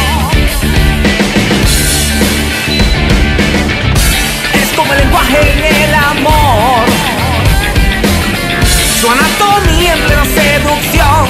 Es 4.76 4.92
el 4.92 4.98
lenguaje 4.98 5.52
en 5.54 5.64
el 5.64 5.94
amor. 5.94 6.86
Su 9.00 9.10
anatomía 9.10 9.94
en 9.94 10.00
plena 10.02 10.26
seducción. 10.26 11.28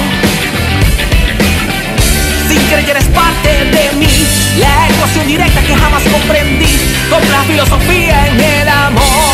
Sin 2.49 2.67
querer 2.67 2.89
eres 2.89 3.05
parte 3.05 3.49
de 3.65 3.91
mí. 3.97 4.27
La 4.57 4.87
ecuación 4.89 5.27
directa 5.27 5.61
que 5.61 5.75
jamás 5.75 6.01
comprendí. 6.11 6.75
Con 7.07 7.21
la 7.31 7.43
filosofía 7.43 8.27
en 8.29 8.39
el 8.39 8.67
amor. 8.67 9.24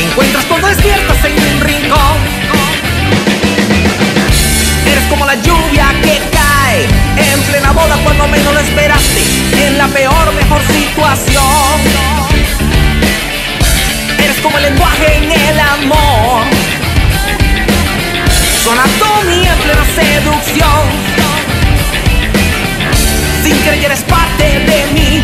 Encuentras 0.00 0.44
cuando 0.46 0.68
despiertas 0.68 1.22
en 1.24 1.32
un 1.32 1.60
rincón. 1.60 2.16
Eres 4.86 5.04
como 5.10 5.26
la 5.26 5.34
lluvia 5.34 5.88
que 6.02 6.18
cae 6.32 6.86
en 7.16 7.40
plena 7.42 7.72
boda 7.72 7.98
cuando 8.04 8.26
menos 8.28 8.54
lo 8.54 8.58
esperaste, 8.60 9.20
en 9.66 9.76
la 9.76 9.86
peor 9.88 10.32
mejor 10.34 10.62
situación. 10.62 11.80
Eres 14.18 14.40
como 14.42 14.56
el 14.56 14.64
lenguaje 14.64 15.16
en 15.18 15.30
el 15.30 15.60
amor. 15.60 16.44
Su 18.62 18.70
anatomía 18.70 19.52
en 19.52 19.58
plena 19.58 19.84
seducción. 19.94 21.14
Sin 23.42 23.58
querer 23.58 23.84
eres 23.84 24.00
parte 24.04 24.44
de 24.44 24.86
mí 24.94 25.22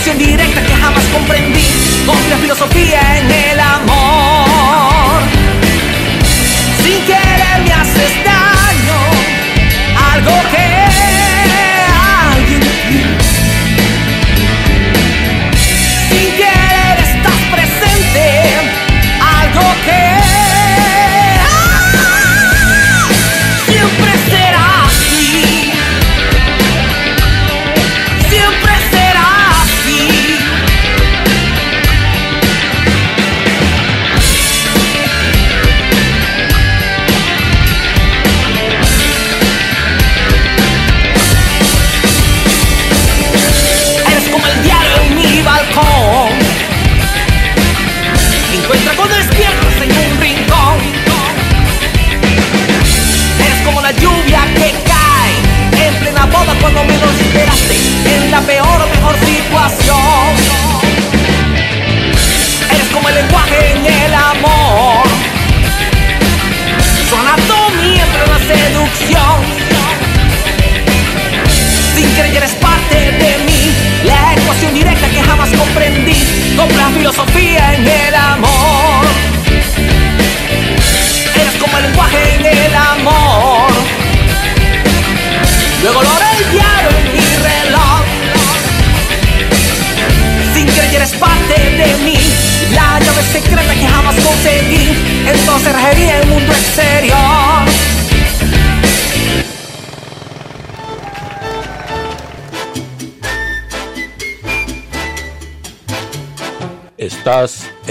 Directa 0.00 0.62
que 0.62 0.74
jamás 0.74 1.04
comprendí. 1.12 1.64
Con 2.06 2.16
la 2.30 2.36
filosofía 2.38 3.18
en 3.18 3.30
el 3.30 3.60
amor. 3.60 5.20
Sin 6.82 7.04
querer 7.04 7.62
me 7.64 7.72
haces 7.72 8.12
daño. 8.24 8.98
Algo 10.12 10.32
que 10.50 10.59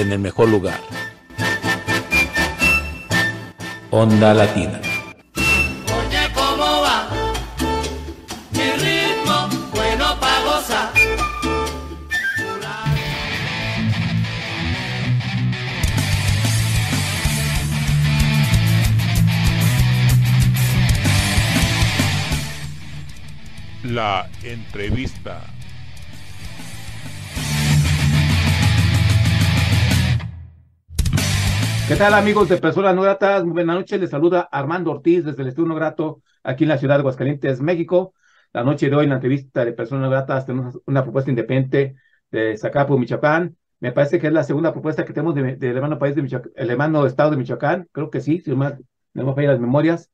en 0.09 0.13
el 0.13 0.19
mejor 0.19 0.49
lugar. 0.49 0.79
Onda 3.91 4.33
Latina. 4.33 4.81
¿Qué 31.89 31.95
tal 31.95 32.13
amigos 32.13 32.47
de 32.47 32.57
Personas 32.57 32.93
No 32.93 33.01
Gratas? 33.01 33.43
Muy 33.43 33.53
buenas 33.53 33.77
noches, 33.77 33.99
les 33.99 34.11
saluda 34.11 34.47
Armando 34.51 34.91
Ortiz 34.91 35.25
desde 35.25 35.41
el 35.41 35.47
Estudio 35.47 35.69
No 35.69 35.73
Grato 35.73 36.21
aquí 36.43 36.63
en 36.63 36.69
la 36.69 36.77
ciudad 36.77 36.93
de 36.93 36.99
Aguascalientes, 36.99 37.61
México. 37.61 38.13
La 38.53 38.63
noche 38.63 38.91
de 38.91 38.95
hoy 38.95 39.05
en 39.05 39.09
la 39.09 39.15
entrevista 39.15 39.65
de 39.65 39.73
Personas 39.73 40.03
No 40.03 40.11
Gratas 40.11 40.45
tenemos 40.45 40.79
una 40.85 41.01
propuesta 41.01 41.31
independiente 41.31 41.95
de 42.29 42.55
Zacapu, 42.59 42.99
Michoacán. 42.99 43.57
Me 43.79 43.91
parece 43.91 44.19
que 44.19 44.27
es 44.27 44.33
la 44.33 44.43
segunda 44.43 44.71
propuesta 44.71 45.03
que 45.03 45.13
tenemos 45.13 45.33
del 45.33 45.57
de, 45.57 45.67
hermano 45.67 45.97
país 45.97 46.13
de 46.13 46.21
Michoacán, 46.21 46.51
el 46.55 46.69
hermano 46.69 47.07
estado 47.07 47.31
de 47.31 47.37
Michoacán, 47.37 47.89
creo 47.91 48.11
que 48.11 48.21
sí, 48.21 48.39
si 48.39 48.51
no 48.51 48.57
me 48.57 48.77
no 49.15 49.33
me 49.33 49.47
las 49.47 49.59
memorias, 49.59 50.11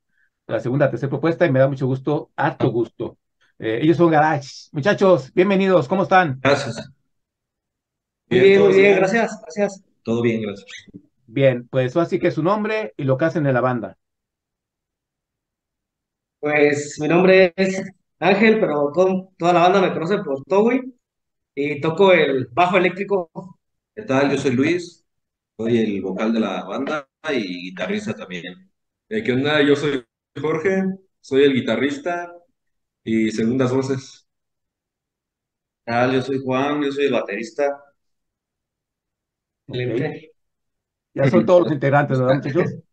la 0.48 0.62
segunda, 0.62 0.90
tercera 0.90 1.10
propuesta 1.10 1.46
y 1.46 1.52
me 1.52 1.60
da 1.60 1.68
mucho 1.68 1.88
gusto, 1.88 2.32
harto 2.38 2.72
gusto. 2.72 3.18
Eh, 3.60 3.80
ellos 3.82 3.98
son 3.98 4.12
Garage. 4.12 4.70
Muchachos, 4.72 5.30
bienvenidos, 5.34 5.90
¿cómo 5.90 6.04
están? 6.04 6.40
Gracias. 6.42 6.90
Muy 8.30 8.40
bien, 8.40 8.62
muy 8.62 8.70
¿todos 8.70 8.76
bien, 8.78 8.96
gracias, 8.96 9.42
gracias. 9.42 9.84
Todo 10.04 10.22
bien, 10.22 10.42
gracias. 10.42 11.05
Bien, 11.28 11.68
pues 11.68 11.96
así 11.98 12.18
que 12.20 12.32
su 12.32 12.42
nombre 12.42 12.94
y 12.98 13.04
lo 13.04 13.16
que 13.18 13.26
hacen 13.26 13.46
en 13.46 13.54
la 13.54 13.62
banda. 13.62 13.98
Pues 16.40 16.98
mi 17.00 17.08
nombre 17.08 17.54
es 17.56 17.82
Ángel, 18.20 18.60
pero 18.60 18.92
todo- 18.94 19.32
toda 19.38 19.54
la 19.54 19.62
banda 19.62 19.82
me 19.82 19.94
conoce 19.94 20.20
por 20.20 20.44
Towi 20.46 20.94
y 21.56 21.82
toco 21.82 22.14
el 22.14 22.48
bajo 22.52 22.78
eléctrico. 22.78 23.32
¿Qué 23.96 24.04
tal? 24.04 24.32
Yo 24.32 24.38
soy 24.38 24.52
Luis, 24.52 25.06
soy 25.58 25.80
el 25.80 26.02
vocal 26.02 26.34
de 26.34 26.40
la 26.42 26.66
banda 26.66 27.10
y 27.32 27.70
guitarrista 27.72 28.16
también. 28.16 28.72
Eh, 29.10 29.24
¿qué 29.24 29.34
onda? 29.34 29.62
Yo 29.64 29.76
soy 29.76 30.06
Jorge, 30.42 30.84
soy 31.22 31.44
el 31.44 31.54
guitarrista 31.54 32.34
y 33.04 33.32
segundas 33.32 33.74
voces. 33.74 34.28
tal? 35.84 36.14
Yo 36.14 36.22
soy 36.22 36.40
Juan, 36.44 36.84
yo 36.84 36.92
soy 36.92 37.06
el 37.06 37.14
baterista. 37.14 37.82
Ok. 39.68 40.35
Ya 41.16 41.28
son 41.28 41.46
todos 41.46 41.64
los 41.64 41.72
integrantes, 41.74 42.20
¿verdad, 42.20 42.36
muchachos? 42.36 42.76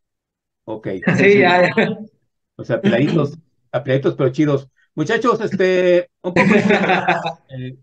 Ok. 0.64 0.88
Sí, 1.16 1.38
ya, 1.40 1.62
ya. 1.62 1.68
O 2.56 2.64
sea, 2.64 2.76
apiladitos, 2.76 3.38
apiladitos 3.72 4.14
pero 4.14 4.30
chidos. 4.30 4.68
Muchachos, 4.94 5.40
este, 5.40 6.10
un 6.22 6.34
poco, 6.34 6.54
eh, 7.48 7.78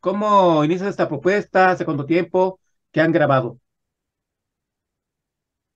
¿cómo 0.00 0.64
inicias 0.64 0.90
esta 0.90 1.08
propuesta? 1.08 1.70
¿Hace 1.70 1.84
cuánto 1.84 2.06
tiempo? 2.06 2.60
¿Qué 2.92 3.00
han 3.00 3.12
grabado? 3.12 3.58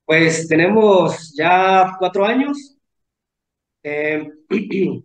Pues 0.07 0.48
tenemos 0.48 1.35
ya 1.37 1.96
cuatro 1.98 2.24
años. 2.24 2.77
Eh, 3.83 4.31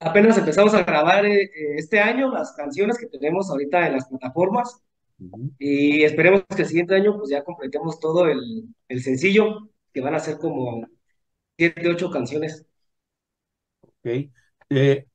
apenas 0.00 0.38
empezamos 0.38 0.74
a 0.74 0.84
grabar 0.84 1.26
eh, 1.26 1.50
este 1.76 2.00
año 2.00 2.30
las 2.32 2.52
canciones 2.54 2.98
que 2.98 3.06
tenemos 3.06 3.50
ahorita 3.50 3.86
en 3.86 3.94
las 3.94 4.08
plataformas 4.08 4.82
Y 5.58 6.04
esperemos 6.04 6.44
que 6.44 6.62
el 6.62 6.68
siguiente 6.68 6.94
año 6.94 7.16
pues 7.16 7.30
ya 7.30 7.44
completemos 7.44 8.00
todo 8.00 8.26
el, 8.26 8.40
el 8.88 9.02
sencillo, 9.02 9.68
que 9.92 10.00
van 10.00 10.14
a 10.14 10.20
ser 10.20 10.38
como 10.38 10.86
siete, 11.56 11.88
ocho 11.88 12.10
canciones. 12.10 12.66
Ok. 13.82 14.30
Eh, 14.70 15.06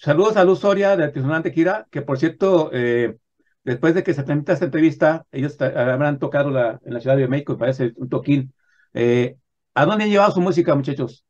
saludos 0.00 0.36
a 0.36 0.44
Luz 0.44 0.60
Soria 0.60 0.96
de 0.96 1.04
Artisonante 1.04 1.52
Kira, 1.52 1.86
que 1.90 2.02
por 2.02 2.18
cierto, 2.18 2.70
eh, 2.72 3.16
después 3.64 3.94
de 3.94 4.02
que 4.02 4.14
se 4.14 4.22
transmita 4.22 4.52
esta 4.52 4.66
entrevista, 4.66 5.26
ellos 5.32 5.60
habrán 5.60 6.18
tocado 6.18 6.50
la, 6.50 6.80
en 6.84 6.94
la 6.94 7.00
Ciudad 7.00 7.16
de 7.16 7.28
México, 7.28 7.54
me 7.54 7.58
parece 7.58 7.92
un 7.96 8.08
toquín. 8.08 8.54
Eh, 8.94 9.36
¿a 9.74 9.84
dónde 9.84 10.04
han 10.04 10.10
llevado 10.10 10.32
su 10.32 10.40
música, 10.40 10.74
muchachos? 10.74 11.24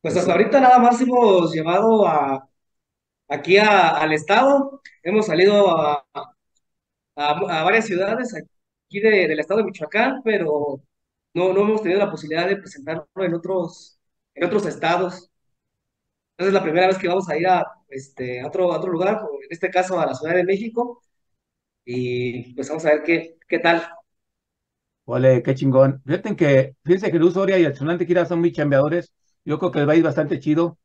Pues 0.00 0.16
hasta 0.16 0.32
ahorita 0.32 0.60
nada 0.60 0.78
más 0.78 1.00
hemos 1.00 1.52
llevado 1.52 2.06
a, 2.06 2.49
aquí 3.30 3.58
a- 3.58 3.90
al 3.98 4.12
estado, 4.12 4.82
hemos 5.02 5.26
salido 5.26 5.70
a, 5.78 6.06
a, 7.16 7.62
varias 7.64 7.86
ciudades 7.86 8.34
aquí 8.34 9.00
de- 9.00 9.28
del 9.28 9.40
estado 9.40 9.58
de 9.60 9.64
Michoacán, 9.66 10.22
pero 10.24 10.82
no, 11.34 11.52
no 11.52 11.60
hemos 11.62 11.82
tenido 11.82 12.00
la 12.00 12.10
posibilidad 12.10 12.48
de 12.48 12.56
presentarlo 12.56 13.06
en 13.16 13.34
otros, 13.34 13.98
en 14.34 14.44
otros 14.44 14.66
estados. 14.66 15.30
Entonces 16.36 16.48
es 16.48 16.54
la 16.54 16.62
primera 16.62 16.86
vez 16.86 16.98
que 16.98 17.08
vamos 17.08 17.28
a 17.28 17.36
ir 17.36 17.46
a, 17.46 17.66
este, 17.88 18.44
otro, 18.44 18.72
a 18.72 18.78
otro 18.78 18.90
lugar, 18.92 19.20
en 19.44 19.48
este 19.50 19.70
caso 19.70 19.98
a 20.00 20.06
la 20.06 20.14
Ciudad 20.14 20.34
de 20.34 20.44
México, 20.44 21.02
y 21.84 22.54
pues 22.54 22.68
vamos 22.68 22.84
a 22.86 22.90
ver 22.90 23.02
qué, 23.04 23.38
qué 23.48 23.58
tal. 23.60 23.82
Ole, 25.04 25.42
qué 25.42 25.54
chingón. 25.54 26.02
Fíjense 26.06 26.36
que, 26.36 26.76
fíjense 26.84 27.10
que 27.10 27.18
Luz 27.18 27.34
Soria 27.34 27.58
y 27.58 27.64
Artisonante 27.64 28.06
Kira 28.06 28.24
son 28.26 28.40
muy 28.40 28.52
chambeadores. 28.52 29.12
Yo 29.44 29.58
creo 29.58 29.70
que 29.72 29.78
les 29.80 29.88
va 29.88 29.92
a 29.92 29.96
ir 29.96 30.04
bastante 30.04 30.38
chido 30.38 30.78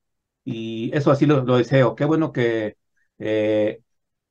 y 0.45 0.91
eso 0.97 1.11
así 1.11 1.27
lo, 1.27 1.43
lo 1.45 1.57
deseo. 1.57 1.95
Qué 1.95 2.05
bueno 2.05 2.33
que 2.33 2.77
eh, 3.19 3.81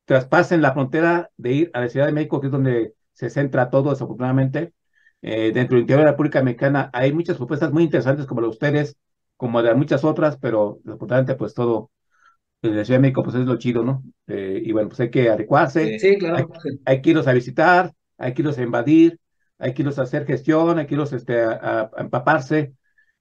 traspasen 0.04 0.62
la 0.62 0.72
frontera 0.72 1.30
de 1.36 1.52
ir 1.52 1.70
a 1.74 1.80
la 1.80 1.88
Ciudad 1.88 2.06
de 2.06 2.12
México, 2.12 2.40
que 2.40 2.48
es 2.48 2.52
donde 2.52 2.94
se 3.12 3.30
centra 3.30 3.70
todo, 3.70 3.90
desafortunadamente. 3.90 4.74
Eh, 5.22 5.52
dentro 5.54 5.76
del 5.76 5.82
interior 5.82 6.00
de 6.00 6.04
la 6.06 6.10
República 6.12 6.42
Mexicana 6.42 6.90
hay 6.92 7.12
muchas 7.12 7.36
propuestas 7.38 7.72
muy 7.72 7.84
interesantes 7.84 8.26
como 8.26 8.40
la 8.42 8.46
de 8.48 8.50
ustedes, 8.52 8.96
como 9.36 9.62
de 9.62 9.74
muchas 9.74 10.04
otras, 10.04 10.36
pero 10.38 10.80
desafortunadamente 10.84 11.34
pues 11.36 11.54
todo 11.54 11.90
en 12.62 12.76
la 12.76 12.84
Ciudad 12.84 12.98
de 12.98 13.02
México 13.02 13.22
pues 13.22 13.36
es 13.36 13.46
lo 13.46 13.56
chido, 13.58 13.84
¿no? 13.84 14.02
Eh, 14.26 14.62
y 14.64 14.72
bueno, 14.72 14.88
pues 14.88 15.00
hay 15.00 15.10
que 15.10 15.28
adecuarse, 15.30 15.96
Sí, 15.98 16.18
hay, 16.32 16.44
claro. 16.44 16.48
hay 16.84 17.02
que 17.02 17.10
irlos 17.10 17.26
a 17.28 17.32
visitar, 17.32 17.92
hay 18.18 18.34
que 18.34 18.42
irlos 18.42 18.58
a 18.58 18.62
invadir, 18.62 19.20
hay 19.58 19.74
que 19.74 19.82
irlos 19.82 19.98
a 19.98 20.02
hacer 20.02 20.26
gestión, 20.26 20.78
hay 20.78 20.86
que 20.86 20.94
irlos 20.94 21.12
este, 21.12 21.42
a- 21.42 21.90
a 21.94 22.00
empaparse 22.00 22.74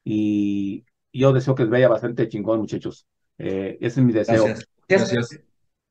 y 0.04 0.86
yo 1.14 1.32
deseo 1.32 1.56
que 1.56 1.64
les 1.64 1.72
vaya 1.72 1.88
bastante 1.88 2.28
chingón, 2.28 2.60
muchachos. 2.60 3.06
Eh, 3.38 3.78
ese 3.80 4.00
es 4.00 4.06
mi 4.06 4.12
deseo. 4.14 4.46
Gracias. 4.46 4.68
Gracias. 4.88 5.40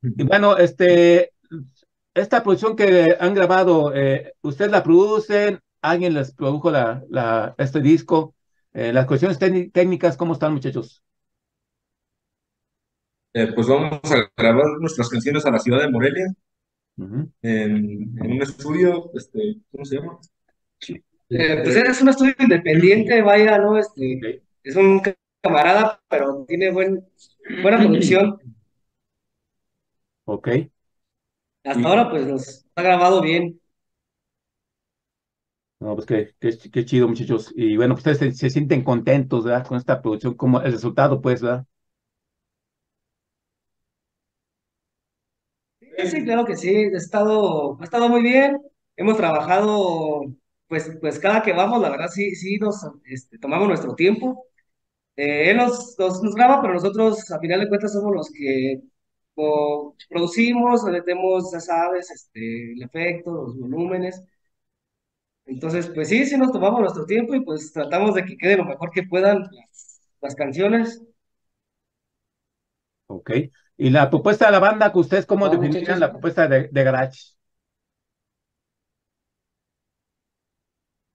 Y 0.02 0.24
bueno, 0.24 0.56
este, 0.58 1.32
esta 2.12 2.42
producción 2.42 2.76
que 2.76 3.16
han 3.18 3.34
grabado, 3.34 3.94
eh, 3.94 4.34
¿ustedes 4.42 4.70
la 4.70 4.82
producen? 4.82 5.60
¿Alguien 5.80 6.14
les 6.14 6.32
produjo 6.32 6.70
la, 6.70 7.02
la, 7.08 7.54
este 7.58 7.80
disco? 7.80 8.34
Eh, 8.74 8.92
las 8.92 9.06
cuestiones 9.06 9.40
técni- 9.40 9.70
técnicas, 9.72 10.16
¿cómo 10.16 10.32
están, 10.32 10.52
muchachos? 10.54 11.02
Eh, 13.34 13.52
pues 13.54 13.66
vamos 13.66 14.00
a 14.12 14.30
grabar 14.36 14.66
nuestras 14.80 15.08
canciones 15.08 15.46
a 15.46 15.50
la 15.50 15.58
ciudad 15.58 15.80
de 15.80 15.90
Morelia, 15.90 16.26
en, 16.98 17.32
en 17.42 18.32
un 18.32 18.42
estudio, 18.42 19.10
este, 19.14 19.56
¿cómo 19.70 19.84
se 19.84 19.96
llama? 19.96 20.18
Eh, 21.30 21.60
pues 21.64 21.76
es 21.76 22.02
un 22.02 22.10
estudio 22.10 22.34
independiente, 22.38 23.22
vaya, 23.22 23.56
¿no? 23.58 23.78
Este, 23.78 24.16
Ok. 24.18 24.42
Es 24.64 24.76
un 24.76 25.02
camarada, 25.42 26.02
pero 26.08 26.44
tiene 26.46 26.70
buen, 26.72 27.06
buena 27.62 27.78
producción. 27.82 28.38
Ok. 30.24 30.48
Hasta 31.64 31.88
Y- 31.88 31.88
ahora, 31.88 32.08
pues 32.10 32.26
nos 32.26 32.64
ha 32.76 32.82
grabado 32.82 33.20
bien. 33.20 33.60
No, 35.80 35.94
pues 35.96 36.06
qué, 36.06 36.34
qué, 36.38 36.56
qué 36.70 36.84
chido, 36.84 37.08
muchachos. 37.08 37.52
Y 37.56 37.76
bueno, 37.76 37.94
pues 37.94 38.06
ustedes 38.06 38.36
se, 38.36 38.38
se 38.38 38.50
sienten 38.50 38.84
contentos, 38.84 39.44
¿verdad? 39.44 39.66
Con 39.66 39.76
esta 39.78 40.00
producción, 40.00 40.34
como 40.34 40.60
el 40.60 40.72
resultado, 40.72 41.20
pues, 41.20 41.42
¿verdad? 41.42 41.66
Sí, 45.80 45.88
sí, 46.08 46.24
claro 46.24 46.44
que 46.44 46.56
sí, 46.56 46.74
ha 46.94 46.96
estado, 46.96 47.78
ha 47.80 47.84
estado 47.84 48.08
muy 48.08 48.22
bien. 48.22 48.58
Hemos 48.96 49.16
trabajado, 49.16 50.22
pues, 50.68 50.90
pues 51.00 51.18
cada 51.18 51.42
que 51.42 51.52
vamos, 51.52 51.80
la 51.80 51.90
verdad 51.90 52.08
sí, 52.08 52.34
sí 52.34 52.56
nos 52.58 52.76
este, 53.04 53.38
tomamos 53.38 53.68
nuestro 53.68 53.94
tiempo. 53.94 54.46
Eh, 55.16 55.50
él 55.50 55.58
nos, 55.58 55.96
nos, 55.98 56.22
nos 56.22 56.34
graba, 56.34 56.60
pero 56.62 56.74
nosotros 56.74 57.30
a 57.30 57.38
final 57.40 57.60
de 57.60 57.68
cuentas 57.68 57.92
somos 57.92 58.14
los 58.14 58.30
que 58.30 58.80
o, 59.34 59.94
producimos, 60.08 60.84
le 60.84 60.92
metemos, 60.92 61.52
ya 61.52 61.60
sabes, 61.60 62.10
este, 62.10 62.72
el 62.74 62.82
efecto, 62.82 63.30
los 63.32 63.58
volúmenes. 63.58 64.22
Entonces, 65.46 65.90
pues 65.94 66.08
sí, 66.08 66.24
sí 66.26 66.36
nos 66.36 66.52
tomamos 66.52 66.80
nuestro 66.80 67.04
tiempo 67.06 67.34
y 67.34 67.44
pues 67.44 67.72
tratamos 67.72 68.14
de 68.14 68.24
que 68.24 68.36
quede 68.36 68.56
lo 68.56 68.64
mejor 68.64 68.90
que 68.90 69.02
puedan 69.04 69.40
las, 69.52 70.00
las 70.20 70.34
canciones. 70.34 71.02
Ok. 73.06 73.30
Y 73.76 73.90
la 73.90 74.10
propuesta 74.10 74.46
de 74.46 74.52
la 74.52 74.58
banda, 74.60 74.92
que 74.92 74.98
ustedes, 74.98 75.26
¿cómo 75.26 75.48
No, 75.48 75.50
definirían 75.50 76.00
muchachos. 76.00 76.00
la 76.00 76.10
propuesta 76.10 76.48
de, 76.48 76.68
de 76.68 76.84
Garage? 76.84 77.18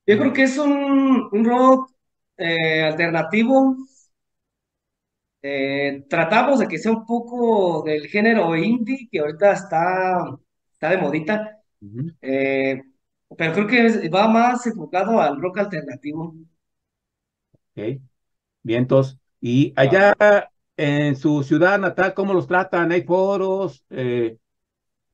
Yo 0.05 0.17
creo 0.17 0.33
que 0.33 0.43
es 0.43 0.57
un, 0.57 1.29
un 1.31 1.45
rock 1.45 1.91
eh, 2.37 2.83
alternativo. 2.83 3.77
Eh, 5.41 6.05
tratamos 6.09 6.59
de 6.59 6.67
que 6.67 6.77
sea 6.79 6.91
un 6.91 7.05
poco 7.05 7.83
del 7.83 8.07
género 8.07 8.55
indie, 8.55 9.07
que 9.11 9.19
ahorita 9.19 9.53
está, 9.53 10.17
está 10.73 10.89
de 10.89 10.97
modita, 10.97 11.61
eh, 12.21 12.81
pero 13.37 13.53
creo 13.53 13.67
que 13.67 13.85
es- 13.87 13.97
va 14.13 14.27
más 14.29 14.65
enfocado 14.67 15.21
al 15.21 15.41
rock 15.41 15.59
alternativo. 15.59 16.35
Ok. 17.75 18.01
Vientos. 18.63 19.19
Y 19.41 19.73
allá 19.77 20.15
en 20.77 21.15
su 21.15 21.43
ciudad 21.43 21.79
natal, 21.79 22.13
¿cómo 22.13 22.33
los 22.33 22.47
tratan? 22.47 22.91
¿Hay 22.91 23.03
foros? 23.03 23.85
Eh, 23.89 24.37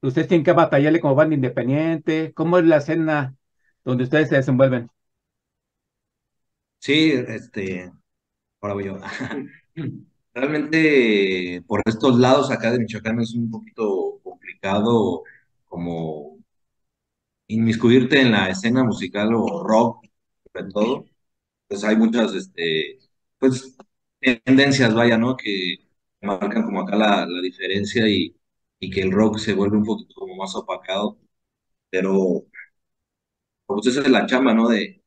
¿ustedes 0.01 0.29
tienen 0.29 0.45
que 0.45 0.53
batallarle 0.53 1.01
como 1.01 1.15
banda 1.15 1.35
independiente? 1.35 2.33
¿Cómo 2.35 2.59
es 2.59 2.65
la 2.65 2.77
escena 2.79 3.35
donde 3.85 4.05
ustedes 4.05 4.29
se 4.29 4.37
desenvuelven? 4.37 4.89
Sí, 6.85 7.11
este, 7.13 7.91
ahora 8.61 8.75
voy 8.75 8.85
yo. 8.85 8.97
Realmente 10.33 11.63
por 11.67 11.81
estos 11.85 12.17
lados 12.19 12.51
acá 12.51 12.71
de 12.71 12.79
Michoacán 12.79 13.19
es 13.21 13.33
un 13.35 13.49
poquito 13.51 14.19
complicado 14.23 15.23
como 15.65 16.39
inmiscuirte 17.47 18.21
en 18.21 18.31
la 18.31 18.49
escena 18.49 18.83
musical 18.83 19.33
o 19.35 19.63
rock, 19.63 20.05
sobre 20.53 20.71
todo. 20.71 21.05
Pues 21.67 21.83
hay 21.83 21.95
muchas, 21.97 22.33
este, 22.35 22.99
pues, 23.39 23.75
tendencias, 24.45 24.93
vaya, 24.95 25.17
¿no? 25.17 25.37
Que 25.37 25.77
marcan 26.21 26.63
como 26.65 26.81
acá 26.81 26.95
la, 26.97 27.25
la 27.27 27.41
diferencia 27.41 28.07
y, 28.09 28.35
y 28.79 28.89
que 28.91 29.01
el 29.01 29.11
rock 29.11 29.39
se 29.39 29.53
vuelve 29.53 29.77
un 29.77 29.85
poquito 29.85 30.15
como 30.15 30.35
más 30.37 30.55
opacado, 30.55 31.19
pero 31.91 32.45
pues 33.65 33.87
esa 33.87 34.01
es 34.01 34.09
la 34.09 34.25
chamba, 34.25 34.53
¿no? 34.53 34.67
De 34.69 35.02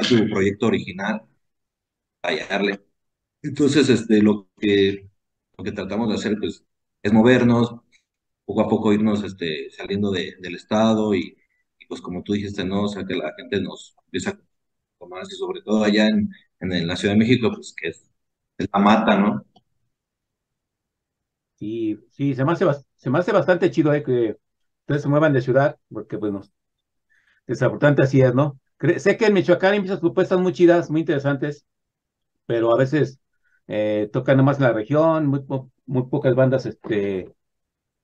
tu 0.00 0.28
proyecto 0.30 0.66
original, 0.66 1.22
fallarle. 2.20 2.80
Entonces, 3.42 3.88
este, 3.90 4.22
lo 4.22 4.48
que, 4.58 5.10
lo 5.58 5.64
que 5.64 5.72
tratamos 5.72 6.08
de 6.10 6.16
hacer, 6.16 6.36
pues, 6.40 6.64
es 7.02 7.12
movernos, 7.12 7.76
poco 8.46 8.62
a 8.62 8.68
poco 8.68 8.92
irnos, 8.92 9.24
este, 9.24 9.70
saliendo 9.72 10.10
de, 10.12 10.36
del 10.40 10.56
estado 10.56 11.14
y, 11.14 11.36
y, 11.78 11.86
pues, 11.86 12.00
como 12.00 12.22
tú 12.22 12.34
dijiste, 12.34 12.64
¿no? 12.64 12.84
O 12.84 12.88
sea, 12.88 13.04
que 13.06 13.16
la 13.16 13.32
gente 13.36 13.60
nos 13.62 13.96
empieza 14.06 14.30
a 14.32 14.40
tomar, 14.98 15.24
y 15.30 15.36
sobre 15.36 15.62
todo 15.62 15.84
allá 15.84 16.08
en, 16.08 16.30
en, 16.60 16.86
la 16.88 16.96
Ciudad 16.96 17.14
de 17.14 17.20
México, 17.20 17.50
pues, 17.54 17.74
que 17.76 17.88
es, 17.90 18.10
es 18.58 18.68
la 18.72 18.80
mata, 18.80 19.18
¿no? 19.18 19.44
Sí, 21.58 21.98
sí, 22.10 22.34
se 22.34 22.44
me 22.44 22.52
hace, 22.52 22.64
se 22.96 23.10
me 23.10 23.18
hace 23.18 23.32
bastante 23.32 23.70
chido 23.70 23.94
eh, 23.94 24.02
que 24.02 24.36
ustedes 24.80 25.02
se 25.02 25.08
muevan 25.08 25.32
de 25.32 25.40
ciudad, 25.42 25.78
porque, 25.90 26.16
bueno, 26.16 26.42
desafortunadamente 27.46 28.02
así 28.02 28.20
es, 28.20 28.34
¿no? 28.34 28.58
Sé 28.98 29.16
que 29.16 29.26
en 29.26 29.34
Michoacán 29.34 29.72
hay 29.74 29.80
muchas 29.80 30.00
propuestas 30.00 30.38
muy 30.40 30.52
chidas, 30.52 30.90
muy 30.90 31.00
interesantes, 31.00 31.66
pero 32.46 32.72
a 32.74 32.78
veces 32.78 33.20
eh, 33.68 34.10
tocan 34.12 34.36
nomás 34.38 34.58
en 34.58 34.64
la 34.64 34.72
región, 34.72 35.26
muy, 35.26 35.40
po- 35.42 35.70
muy 35.86 36.04
pocas 36.08 36.34
bandas 36.34 36.66
este, 36.66 37.34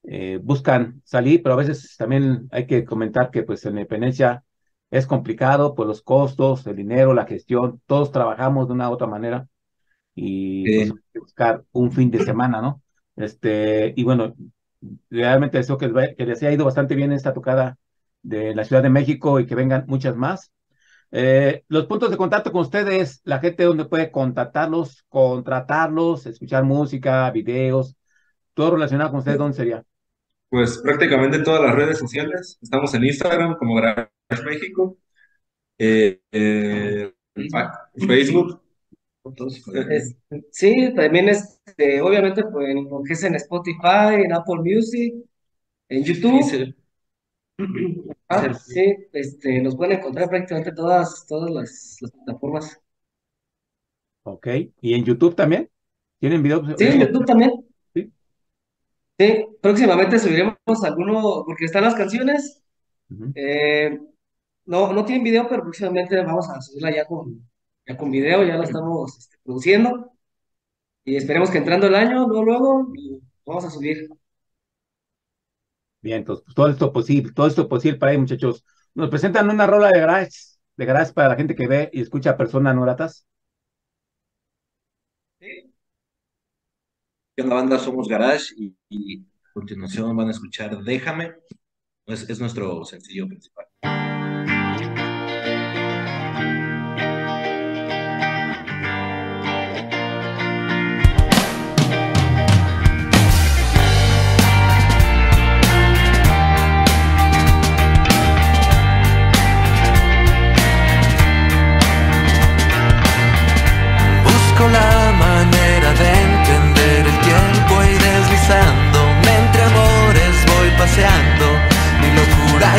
eh, 0.04 0.40
buscan 0.42 1.02
salir, 1.04 1.42
pero 1.42 1.54
a 1.54 1.58
veces 1.58 1.96
también 1.98 2.48
hay 2.52 2.66
que 2.66 2.84
comentar 2.84 3.30
que 3.30 3.42
pues 3.44 3.64
en 3.66 3.74
la 3.76 3.82
independencia 3.82 4.44
es 4.90 5.06
complicado 5.06 5.74
por 5.74 5.86
los 5.86 6.02
costos, 6.02 6.66
el 6.66 6.76
dinero, 6.76 7.14
la 7.14 7.26
gestión, 7.26 7.82
todos 7.86 8.12
trabajamos 8.12 8.68
de 8.68 8.74
una 8.74 8.90
u 8.90 8.94
otra 8.94 9.06
manera 9.08 9.48
y 10.14 10.70
pues, 10.70 10.90
hay 10.90 10.96
que 11.14 11.20
buscar 11.20 11.64
un 11.72 11.92
fin 11.92 12.10
de 12.10 12.20
semana, 12.20 12.60
¿no? 12.62 12.82
Este, 13.16 13.94
y 13.96 14.04
bueno, 14.04 14.34
realmente 15.10 15.58
deseo 15.58 15.78
que, 15.78 15.92
que 16.16 16.26
les 16.26 16.42
haya 16.42 16.52
ido 16.52 16.64
bastante 16.64 16.94
bien 16.94 17.12
esta 17.12 17.32
tocada 17.34 17.78
de 18.22 18.54
la 18.54 18.64
Ciudad 18.64 18.82
de 18.82 18.90
México 18.90 19.40
y 19.40 19.46
que 19.46 19.54
vengan 19.54 19.84
muchas 19.88 20.16
más. 20.16 20.52
Eh, 21.10 21.64
los 21.68 21.86
puntos 21.86 22.10
de 22.10 22.16
contacto 22.16 22.52
con 22.52 22.62
ustedes, 22.62 23.20
la 23.24 23.38
gente 23.38 23.64
donde 23.64 23.86
puede 23.86 24.10
contactarlos, 24.10 25.04
contratarlos, 25.08 26.26
escuchar 26.26 26.64
música, 26.64 27.30
videos, 27.30 27.96
todo 28.54 28.72
relacionado 28.72 29.10
con 29.10 29.20
ustedes, 29.20 29.38
¿dónde 29.38 29.56
sería? 29.56 29.84
Pues 30.50 30.78
prácticamente 30.78 31.40
todas 31.40 31.62
las 31.62 31.74
redes 31.74 31.98
sociales. 31.98 32.58
Estamos 32.62 32.92
en 32.94 33.04
Instagram 33.04 33.56
como 33.56 33.74
Garage 33.76 34.10
México, 34.44 34.96
eh, 35.78 36.20
eh, 36.32 37.14
fa- 37.50 37.90
Facebook. 38.06 38.60
Sí, 40.50 40.92
también 40.94 41.28
este, 41.28 42.00
obviamente 42.00 42.42
pues, 42.44 43.22
en 43.24 43.34
Spotify, 43.34 44.22
en 44.24 44.32
Apple 44.32 44.62
Music, 44.62 45.14
en 45.88 46.04
YouTube. 46.04 46.42
Sí, 46.42 46.74
Ah, 48.28 48.54
sí, 48.54 48.94
este, 49.12 49.60
nos 49.60 49.74
pueden 49.74 49.98
encontrar 49.98 50.28
prácticamente 50.28 50.72
todas, 50.72 51.26
todas 51.26 51.50
las, 51.50 51.96
las 52.00 52.10
plataformas. 52.12 52.80
Ok. 54.22 54.46
¿Y 54.80 54.94
en 54.94 55.04
YouTube 55.04 55.34
también? 55.34 55.68
¿Tienen 56.20 56.42
videos? 56.42 56.74
Sí, 56.76 56.84
en 56.84 57.00
YouTube 57.00 57.24
también. 57.24 57.52
Sí. 57.94 58.12
Sí, 59.18 59.46
próximamente 59.60 60.18
subiremos 60.18 60.56
alguno, 60.84 61.44
porque 61.46 61.64
están 61.64 61.84
las 61.84 61.94
canciones. 61.94 62.62
Eh, 63.34 63.98
no, 64.66 64.92
no 64.92 65.04
tienen 65.04 65.24
video, 65.24 65.48
pero 65.48 65.62
próximamente 65.62 66.16
vamos 66.22 66.48
a 66.50 66.60
subirla 66.60 66.94
ya 66.94 67.06
con, 67.06 67.48
ya 67.86 67.96
con 67.96 68.10
video, 68.10 68.44
ya 68.44 68.56
la 68.56 68.64
estamos 68.64 69.18
este, 69.18 69.36
produciendo. 69.42 70.12
Y 71.04 71.16
esperemos 71.16 71.50
que 71.50 71.58
entrando 71.58 71.86
el 71.86 71.94
año, 71.94 72.28
luego, 72.28 72.44
luego, 72.44 72.92
vamos 73.46 73.64
a 73.64 73.70
subir. 73.70 74.08
Bien, 76.00 76.18
entonces, 76.18 76.44
pues, 76.44 76.54
todo 76.54 76.68
esto 76.68 76.92
posible, 76.92 77.32
todo 77.32 77.46
esto 77.46 77.68
posible 77.68 77.98
para 77.98 78.12
ahí, 78.12 78.18
muchachos. 78.18 78.64
Nos 78.94 79.10
presentan 79.10 79.50
una 79.50 79.66
rola 79.66 79.88
de 79.88 80.00
garage, 80.00 80.30
de 80.76 80.84
garage 80.86 81.12
para 81.12 81.28
la 81.28 81.36
gente 81.36 81.54
que 81.54 81.66
ve 81.66 81.90
y 81.92 82.00
escucha 82.02 82.36
personas 82.36 82.74
no 82.74 82.82
gratas. 82.82 83.26
En 87.38 87.48
la 87.48 87.54
banda 87.54 87.78
somos 87.78 88.08
Garage 88.08 88.52
y, 88.56 89.20
a 89.20 89.52
continuación 89.52 90.16
van 90.16 90.26
a 90.26 90.32
escuchar 90.32 90.76
Déjame. 90.82 91.36
Es 92.06 92.40
nuestro 92.40 92.84
sencillo 92.84 93.28
principal. 93.28 93.67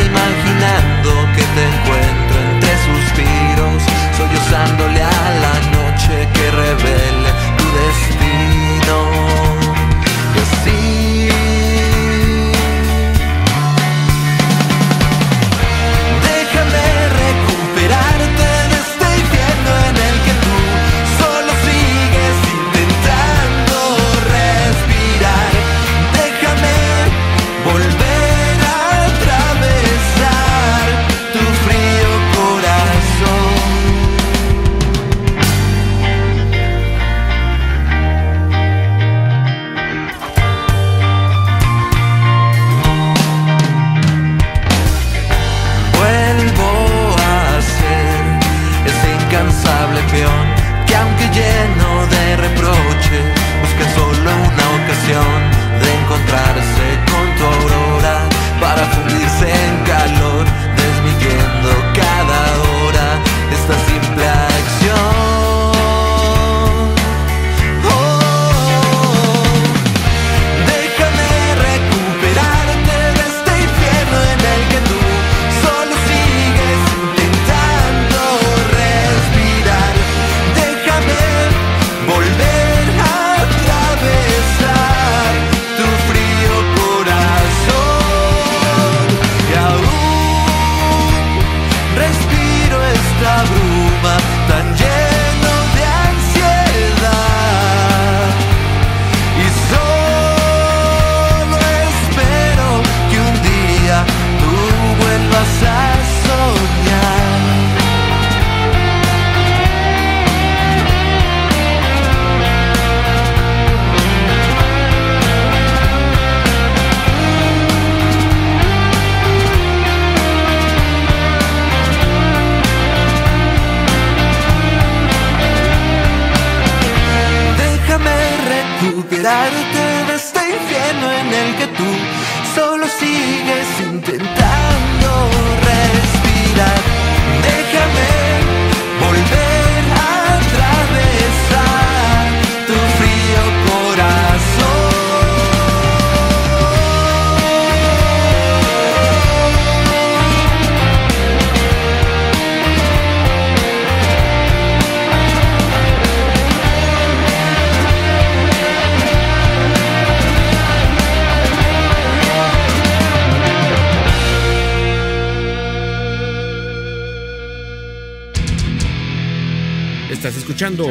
Imaginando 0.06 0.39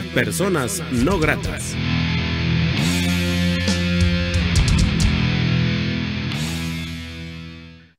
Personas 0.02 0.84
No 0.92 1.20
Gratas. 1.20 1.76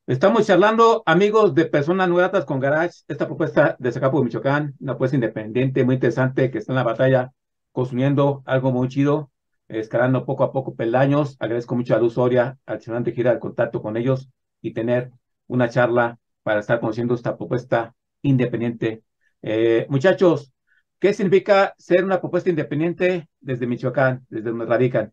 Estamos 0.07 0.46
charlando, 0.46 1.03
amigos 1.07 1.55
de 1.55 1.66
Personas 1.66 2.09
No 2.09 2.16
Gratas 2.16 2.44
con 2.44 2.59
Garage, 2.59 3.03
esta 3.07 3.26
propuesta 3.26 3.76
de 3.78 3.92
Zacapo, 3.92 4.22
Michoacán, 4.24 4.74
una 4.80 4.92
propuesta 4.92 5.16
independiente, 5.16 5.84
muy 5.84 5.94
interesante, 5.94 6.51
que 6.51 6.59
está 6.59 6.72
en 6.72 6.76
la 6.76 6.82
batalla, 6.82 7.32
construyendo 7.72 8.42
algo 8.46 8.72
muy 8.72 8.88
chido, 8.88 9.30
escalando 9.68 10.24
poco 10.24 10.44
a 10.44 10.53
poco 10.53 10.74
peldaños. 10.74 11.36
Agradezco 11.38 11.76
mucho 11.76 11.94
a 11.94 11.98
Luz 11.98 12.14
Soria, 12.14 12.59
al 12.66 12.80
de 12.80 13.12
Gira, 13.12 13.32
el 13.32 13.38
contacto 13.38 13.82
con 13.82 13.96
ellos 13.96 14.28
y 14.61 14.72
tener 14.72 15.12
una 15.46 15.68
charla 15.68 16.18
para 16.42 16.61
estar 16.61 16.80
conociendo 16.80 17.14
esta 17.14 17.36
propuesta 17.36 17.94
independiente. 18.22 19.03
Eh, 19.42 19.86
muchachos, 19.88 20.53
¿qué 21.01 21.14
significa 21.14 21.74
ser 21.78 22.05
una 22.05 22.20
propuesta 22.20 22.51
independiente 22.51 23.28
desde 23.40 23.66
Michoacán, 23.66 24.26
desde 24.28 24.51
donde 24.51 24.66
radican? 24.66 25.12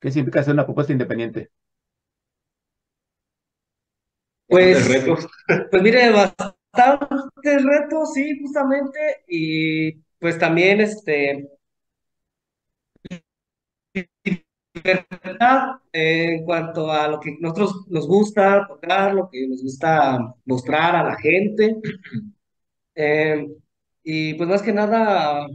¿Qué 0.00 0.10
significa 0.10 0.42
ser 0.42 0.54
una 0.54 0.66
propuesta 0.66 0.92
independiente? 0.92 1.50
Pues, 4.46 4.86
pues 5.70 5.82
mire, 5.82 6.10
bastantes 6.10 7.64
retos, 7.64 8.12
sí, 8.12 8.38
justamente, 8.42 9.24
y 9.28 9.92
pues 10.18 10.38
también 10.38 10.80
este 10.80 11.48
libertad 14.74 15.76
en 15.92 16.44
cuanto 16.44 16.90
a 16.90 17.08
lo 17.08 17.20
que 17.20 17.36
nosotros 17.40 17.86
nos 17.88 18.06
gusta 18.06 18.66
tocar, 18.66 19.14
lo 19.14 19.28
que 19.30 19.46
nos 19.48 19.62
gusta 19.62 20.34
mostrar 20.44 20.96
a 20.96 21.04
la 21.04 21.16
gente. 21.16 21.76
Eh, 22.94 23.46
y 24.02 24.34
pues 24.34 24.48
más 24.48 24.62
que 24.62 24.72
nada, 24.72 25.46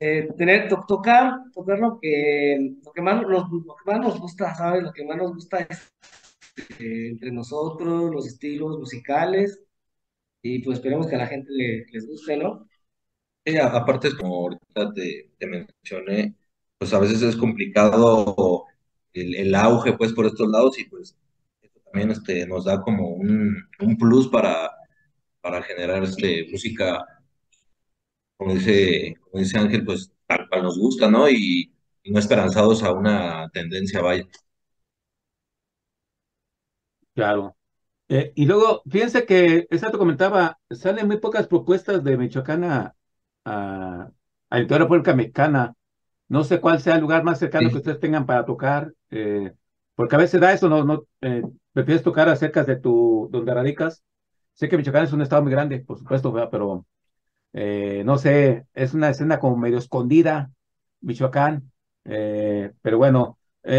eh, 0.00 0.28
tener, 0.36 0.68
tocar, 0.88 1.34
tocar 1.54 1.78
lo 1.78 1.98
que, 2.00 2.74
lo 2.84 2.92
que 2.92 3.00
más, 3.02 3.22
lo, 3.22 3.48
que 3.48 3.90
más 3.90 4.00
nos 4.00 4.20
gusta, 4.20 4.54
¿sabes? 4.54 4.82
Lo 4.82 4.92
que 4.92 5.04
más 5.04 5.16
nos 5.16 5.32
gusta 5.34 5.60
es 5.60 5.92
eh, 6.80 7.08
entre 7.10 7.30
nosotros, 7.30 8.10
los 8.10 8.26
estilos 8.26 8.78
musicales, 8.78 9.60
y 10.42 10.58
pues 10.60 10.78
esperemos 10.78 11.06
que 11.06 11.14
a 11.14 11.18
la 11.18 11.26
gente 11.28 11.50
les 11.52 12.06
guste, 12.08 12.36
¿no? 12.36 12.68
aparte, 13.60 14.16
como 14.16 14.36
ahorita 14.36 14.92
te, 14.92 15.30
te 15.38 15.46
mencioné, 15.46 16.34
pues 16.78 16.92
a 16.94 16.98
veces 16.98 17.22
es 17.22 17.36
complicado 17.36 18.66
el, 19.12 19.54
auge 19.54 19.92
pues 19.94 20.12
por 20.12 20.26
estos 20.26 20.48
lados 20.48 20.78
y 20.78 20.84
pues 20.84 21.16
también 21.84 22.10
este, 22.10 22.46
nos 22.46 22.64
da 22.64 22.80
como 22.82 23.08
un, 23.10 23.56
un 23.80 23.96
plus 23.98 24.28
para, 24.28 24.71
para 25.42 25.62
generar 25.62 26.02
este, 26.04 26.46
música, 26.50 27.04
como 28.36 28.54
dice, 28.54 29.14
como 29.22 29.42
dice 29.42 29.58
Ángel, 29.58 29.84
pues 29.84 30.12
tal 30.26 30.48
cual 30.48 30.62
nos 30.64 30.78
gusta, 30.78 31.10
¿no? 31.10 31.28
Y, 31.30 31.72
y 32.02 32.10
no 32.12 32.18
esperanzados 32.18 32.82
a 32.82 32.92
una 32.92 33.48
tendencia, 33.50 34.00
vaya. 34.02 34.26
Claro. 37.14 37.56
Eh, 38.08 38.32
y 38.36 38.46
luego, 38.46 38.82
fíjense 38.90 39.26
que, 39.26 39.66
exacto 39.70 39.98
comentaba, 39.98 40.58
salen 40.70 41.08
muy 41.08 41.18
pocas 41.18 41.48
propuestas 41.48 42.04
de 42.04 42.16
Michoacán 42.18 42.64
a, 42.64 42.96
a, 43.44 44.10
a 44.50 44.60
la 44.60 44.78
República 44.78 45.14
Mexicana. 45.14 45.74
No 46.28 46.44
sé 46.44 46.60
cuál 46.60 46.80
sea 46.80 46.96
el 46.96 47.02
lugar 47.02 47.24
más 47.24 47.38
cercano 47.40 47.70
que 47.70 47.78
ustedes 47.78 48.00
tengan 48.00 48.26
para 48.26 48.44
tocar, 48.46 48.94
eh, 49.10 49.52
porque 49.94 50.16
a 50.16 50.18
veces 50.18 50.40
da 50.40 50.52
eso, 50.52 50.68
no, 50.68 50.84
no 50.84 51.06
eh, 51.22 51.42
prefieres 51.72 52.02
tocar 52.02 52.28
acerca 52.28 52.64
de 52.64 52.76
tu, 52.76 53.28
donde 53.32 53.54
radicas. 53.54 54.02
Sé 54.54 54.68
que 54.68 54.76
Michoacán 54.76 55.04
es 55.04 55.12
un 55.12 55.22
estado 55.22 55.42
muy 55.42 55.50
grande, 55.52 55.80
por 55.80 55.98
supuesto, 55.98 56.32
pero 56.50 56.86
eh, 57.52 58.02
no 58.04 58.18
sé, 58.18 58.66
es 58.74 58.94
una 58.94 59.10
escena 59.10 59.38
como 59.40 59.56
medio 59.56 59.78
escondida, 59.78 60.50
Michoacán, 61.00 61.70
pero 62.04 62.98
bueno, 62.98 63.38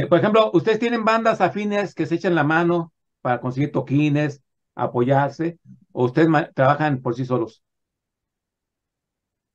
por 0.09 0.17
ejemplo, 0.17 0.51
ustedes 0.53 0.79
tienen 0.79 1.05
bandas 1.05 1.41
afines 1.41 1.93
que 1.93 2.05
se 2.05 2.15
echan 2.15 2.35
la 2.35 2.43
mano 2.43 2.93
para 3.21 3.39
conseguir 3.39 3.71
toquines, 3.71 4.41
apoyarse, 4.75 5.59
o 5.91 6.05
ustedes 6.05 6.29
trabajan 6.53 7.01
por 7.01 7.15
sí 7.15 7.25
solos. 7.25 7.63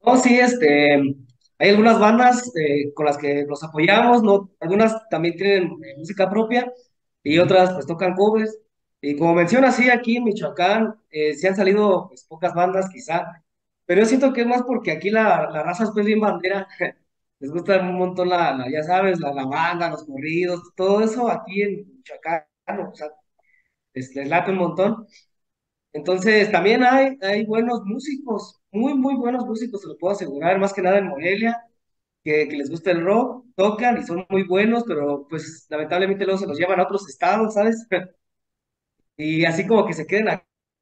No, 0.04 0.16
sí, 0.16 0.38
este, 0.38 0.94
hay 1.58 1.70
algunas 1.70 1.98
bandas 1.98 2.50
eh, 2.56 2.92
con 2.94 3.06
las 3.06 3.18
que 3.18 3.44
nos 3.44 3.62
apoyamos, 3.64 4.22
¿no? 4.22 4.50
Algunas 4.60 4.94
también 5.10 5.36
tienen 5.36 5.64
eh, 5.84 5.96
música 5.98 6.30
propia 6.30 6.72
y 7.22 7.38
otras 7.38 7.72
pues 7.74 7.86
tocan 7.86 8.14
covers. 8.14 8.56
Y 9.00 9.16
como 9.16 9.34
menciona, 9.34 9.70
sí, 9.72 9.88
aquí 9.90 10.16
en 10.16 10.24
Michoacán 10.24 10.94
eh, 11.10 11.34
sí 11.34 11.46
han 11.46 11.54
salido 11.56 12.08
pues, 12.08 12.24
pocas 12.24 12.52
bandas 12.54 12.88
quizá, 12.90 13.44
pero 13.86 14.00
yo 14.02 14.06
siento 14.06 14.32
que 14.32 14.40
es 14.42 14.46
más 14.46 14.62
porque 14.62 14.90
aquí 14.92 15.10
la, 15.10 15.48
la 15.50 15.62
raza 15.62 15.84
es 15.84 15.90
pues 15.92 16.04
bien 16.06 16.20
bandera, 16.20 16.66
les 17.40 17.50
gusta 17.50 17.78
un 17.80 17.96
montón 17.96 18.28
la, 18.28 18.52
la, 18.56 18.68
ya 18.70 18.82
sabes, 18.82 19.20
la, 19.20 19.32
la 19.32 19.44
banda, 19.46 19.90
los 19.90 20.04
corridos, 20.04 20.62
todo 20.76 21.00
eso 21.02 21.30
aquí 21.30 21.62
en 21.62 21.86
Michoacán, 21.96 22.44
o 22.92 22.94
sea, 22.94 23.08
les, 23.94 24.14
les 24.16 24.28
late 24.28 24.50
un 24.52 24.58
montón. 24.58 25.06
Entonces, 25.92 26.50
también 26.52 26.84
hay, 26.84 27.18
hay 27.22 27.44
buenos 27.46 27.82
músicos, 27.84 28.60
muy, 28.72 28.94
muy 28.94 29.16
buenos 29.16 29.46
músicos, 29.46 29.82
se 29.82 29.88
lo 29.88 29.98
puedo 29.98 30.14
asegurar, 30.14 30.58
más 30.58 30.72
que 30.74 30.82
nada 30.82 30.98
en 30.98 31.08
Morelia, 31.08 31.62
que, 32.24 32.48
que 32.48 32.56
les 32.58 32.70
gusta 32.70 32.92
el 32.92 33.04
rock, 33.04 33.44
tocan 33.56 33.98
y 33.98 34.04
son 34.06 34.26
muy 34.30 34.44
buenos, 34.44 34.84
pero 34.86 35.26
pues 35.28 35.66
lamentablemente 35.70 36.24
luego 36.26 36.40
se 36.40 36.46
los 36.48 36.58
llevan 36.58 36.80
a 36.80 36.84
otros 36.84 37.08
estados, 37.08 37.54
¿sabes? 37.54 37.86
Y 39.18 39.44
así 39.46 39.66
como 39.66 39.86
que 39.86 39.94
se 39.94 40.06
queden 40.06 40.28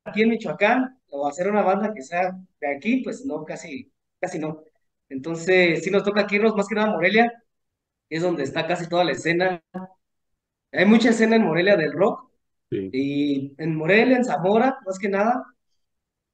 aquí 0.05 0.23
en 0.23 0.31
Michoacán, 0.31 1.01
o 1.11 1.29
hacer 1.29 1.49
una 1.51 1.63
banda 1.63 1.95
que 1.95 2.03
sea 2.03 2.39
de 2.61 2.77
aquí, 2.77 2.99
pues 3.03 3.25
no, 3.27 3.45
casi, 3.45 3.93
casi 4.21 4.39
no. 4.39 4.63
Entonces, 5.09 5.85
sí 5.85 5.91
nos 5.91 6.05
toca 6.05 6.23
aquí 6.23 6.37
irnos 6.37 6.57
más 6.57 6.69
que 6.69 6.75
nada 6.77 6.89
a 6.89 6.93
Morelia, 6.93 7.33
es 8.11 8.23
donde 8.23 8.45
está 8.45 8.67
casi 8.67 8.89
toda 8.89 9.05
la 9.05 9.13
escena. 9.13 9.63
Hay 10.73 10.85
mucha 10.87 11.11
escena 11.11 11.37
en 11.37 11.43
Morelia 11.45 11.77
del 11.77 11.93
rock, 11.93 12.31
y 12.93 13.55
en 13.59 13.77
Morelia, 13.77 14.17
en 14.19 14.25
Zamora, 14.25 14.79
más 14.87 14.99
que 14.99 15.09
nada, 15.09 15.45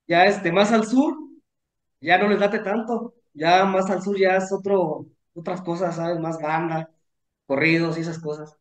ya 0.06 0.26
este, 0.26 0.52
más 0.52 0.72
al 0.72 0.86
sur, 0.86 1.16
ya 2.00 2.18
no 2.18 2.28
les 2.28 2.40
late 2.40 2.60
tanto, 2.60 3.14
ya 3.34 3.64
más 3.64 3.90
al 3.90 4.02
sur 4.02 4.18
ya 4.18 4.36
es 4.38 4.52
otro, 4.52 5.06
otras 5.34 5.62
cosas, 5.62 5.96
¿sabes? 5.96 6.18
Más 6.20 6.40
banda, 6.40 6.90
corridos 7.46 7.98
y 7.98 8.02
esas 8.02 8.20
cosas. 8.20 8.58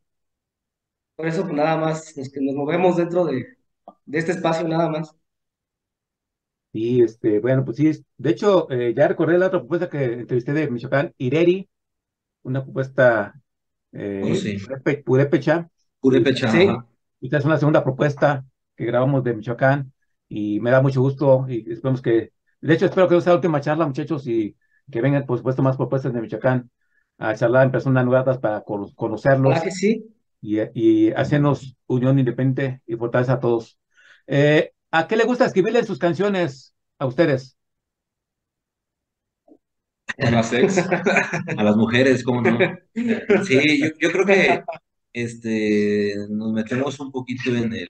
Por 1.22 1.28
eso, 1.30 1.44
pues 1.44 1.54
nada 1.54 1.78
más, 1.78 2.18
los 2.18 2.30
que 2.30 2.42
nos 2.42 2.56
movemos 2.56 2.98
dentro 2.98 3.26
de, 3.26 3.46
de 4.06 4.20
este 4.20 4.32
espacio, 4.34 4.68
nada 4.68 4.90
más. 4.90 5.16
Y 6.74 7.04
este, 7.04 7.40
bueno, 7.40 7.66
pues 7.66 7.78
sí, 7.78 7.92
de 8.18 8.30
hecho, 8.30 8.70
eh, 8.72 8.94
ya 8.96 9.08
recordé 9.08 9.38
la 9.38 9.48
otra 9.48 9.60
propuesta 9.60 9.90
que 9.90 10.04
entrevisté 10.06 10.54
de 10.54 10.70
Michoacán, 10.72 11.14
Ireri, 11.18 11.70
una 12.44 12.64
propuesta 12.64 13.34
eh, 13.94 14.24
Oh, 14.24 14.36
sí. 14.36 14.58
purépe- 14.60 15.04
purépecha. 15.06 15.70
Purépecha, 16.02 16.48
Sí, 16.48 16.62
ajá. 16.62 16.88
esta 17.22 17.38
es 17.40 17.46
una 17.46 17.58
segunda 17.58 17.84
propuesta 17.84 18.46
que 18.76 18.86
grabamos 18.86 19.24
de 19.24 19.36
Michoacán 19.36 19.94
y 20.30 20.60
me 20.62 20.72
da 20.72 20.82
mucho 20.82 21.02
gusto 21.02 21.46
y 21.50 21.72
esperemos 21.72 22.02
que, 22.02 22.34
de 22.62 22.74
hecho, 22.76 22.86
espero 22.88 23.08
que 23.10 23.16
no 23.16 23.22
sea 23.22 23.34
la 23.34 23.38
última 23.38 23.62
charla, 23.62 23.88
muchachos, 23.88 24.28
y 24.28 24.58
que 24.92 25.02
vengan, 25.02 25.26
por 25.26 25.38
supuesto, 25.40 25.64
más 25.64 25.78
propuestas 25.78 26.14
de 26.14 26.22
Michoacán 26.22 26.72
a 27.20 27.36
charlar 27.36 27.66
en 27.66 27.72
personas 27.74 28.06
nuevas 28.06 28.40
para 28.40 28.62
cono- 28.64 28.94
conocerlos 28.96 29.54
¿Verdad 29.54 29.64
que 29.64 29.72
sí? 29.72 30.16
Y, 30.42 30.60
y 30.74 31.12
hacernos 31.12 31.78
unión 31.88 32.20
independiente 32.20 32.82
y 32.86 32.96
fortaleza 32.96 33.34
a 33.34 33.40
todos. 33.40 33.78
Eh, 34.28 34.74
¿a 34.92 35.08
qué 35.08 35.16
le 35.16 35.26
gusta 35.26 35.46
escribirle 35.46 35.84
sus 35.84 36.00
canciones 36.00 36.76
a 37.00 37.06
ustedes? 37.06 37.58
A 40.20 40.30
las 40.32 40.54
ex. 40.54 40.78
A 41.58 41.64
las 41.64 41.76
mujeres, 41.76 42.24
¿cómo 42.24 42.42
no? 42.42 42.58
Sí, 43.46 43.80
yo, 43.80 43.88
yo 44.00 44.12
creo 44.12 44.26
que 44.26 44.64
este, 45.14 46.16
nos 46.30 46.54
metemos 46.54 47.00
un 47.00 47.12
poquito 47.12 47.56
en 47.56 47.74
el, 47.74 47.90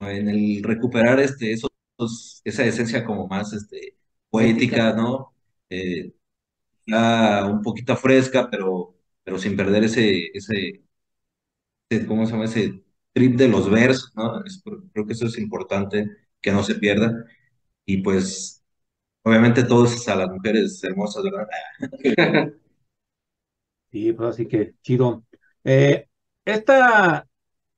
en 0.00 0.28
el 0.28 0.62
recuperar 0.62 1.20
este, 1.20 1.52
esos, 1.52 1.70
esa 2.44 2.64
esencia 2.64 3.04
como 3.04 3.26
más 3.26 3.52
este, 3.52 3.96
poética, 4.30 4.92
¿no? 4.94 5.34
Eh, 5.70 6.12
ya 6.86 7.46
un 7.46 7.62
poquito 7.62 7.96
fresca, 7.96 8.48
pero, 8.50 8.96
pero 9.28 9.38
sin 9.38 9.56
perder 9.56 9.84
ese, 9.84 10.30
ese, 10.34 10.82
ese, 11.88 12.06
¿cómo 12.06 12.26
se 12.26 12.32
llama? 12.32 12.44
Ese 12.44 12.82
trip 13.12 13.36
de 13.36 13.48
los 13.48 13.70
versos, 13.70 14.12
¿no? 14.14 14.44
Es- 14.44 14.62
creo 14.92 15.06
que 15.06 15.12
eso 15.12 15.26
es 15.26 15.38
importante, 15.38 16.06
que 16.40 16.52
no 16.52 16.62
se 16.62 16.74
pierda. 16.76 17.24
Y 17.86 17.98
pues, 18.02 18.64
obviamente 19.24 19.64
todos 19.64 20.08
a 20.08 20.16
las 20.16 20.30
mujeres 20.30 20.82
hermosas, 20.84 21.24
¿verdad? 21.24 21.48
Sí, 23.90 24.12
pues 24.12 24.30
así 24.30 24.46
que 24.46 24.74
chido. 24.82 25.24
Eh, 25.64 26.08
esta, 26.44 27.26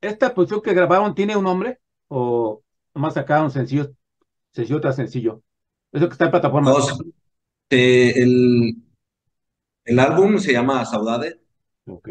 esta 0.00 0.34
producción 0.34 0.62
que 0.62 0.74
grabaron 0.74 1.14
tiene 1.14 1.36
un 1.36 1.44
nombre 1.44 1.80
o 2.08 2.62
nomás 2.94 3.14
sacaron 3.14 3.50
sencillo, 3.50 3.90
sencillo 4.52 4.80
tras 4.80 4.96
sencillo. 4.96 5.42
Eso 5.92 6.08
que 6.08 6.12
está 6.14 6.26
en 6.26 6.32
plataformas. 6.32 6.76
Dos. 6.76 7.00
Eh, 7.70 8.12
el, 8.16 8.76
el 9.90 9.98
álbum 9.98 10.38
se 10.38 10.52
llama 10.54 10.84
Saudade 10.86 11.38
Ok. 11.86 12.08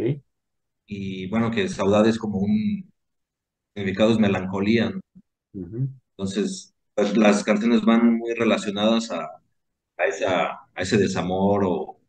y 0.88 1.27
bueno, 1.30 1.51
que 1.51 1.69
Saudade 1.69 2.09
es 2.09 2.17
como 2.19 2.39
un 2.39 2.91
significado 3.75 4.11
es 4.13 4.19
melancolía, 4.19 4.91
¿no? 4.91 5.01
Ujú. 5.53 5.89
Entonces, 6.17 6.73
pues 6.95 7.15
las 7.17 7.43
canciones 7.43 7.82
van 7.84 8.17
muy 8.17 8.34
relacionadas 8.34 9.11
a, 9.11 9.25
a, 9.97 10.05
esa, 10.05 10.47
a 10.75 10.82
ese 10.82 10.97
desamor 10.97 11.63
o, 11.65 11.99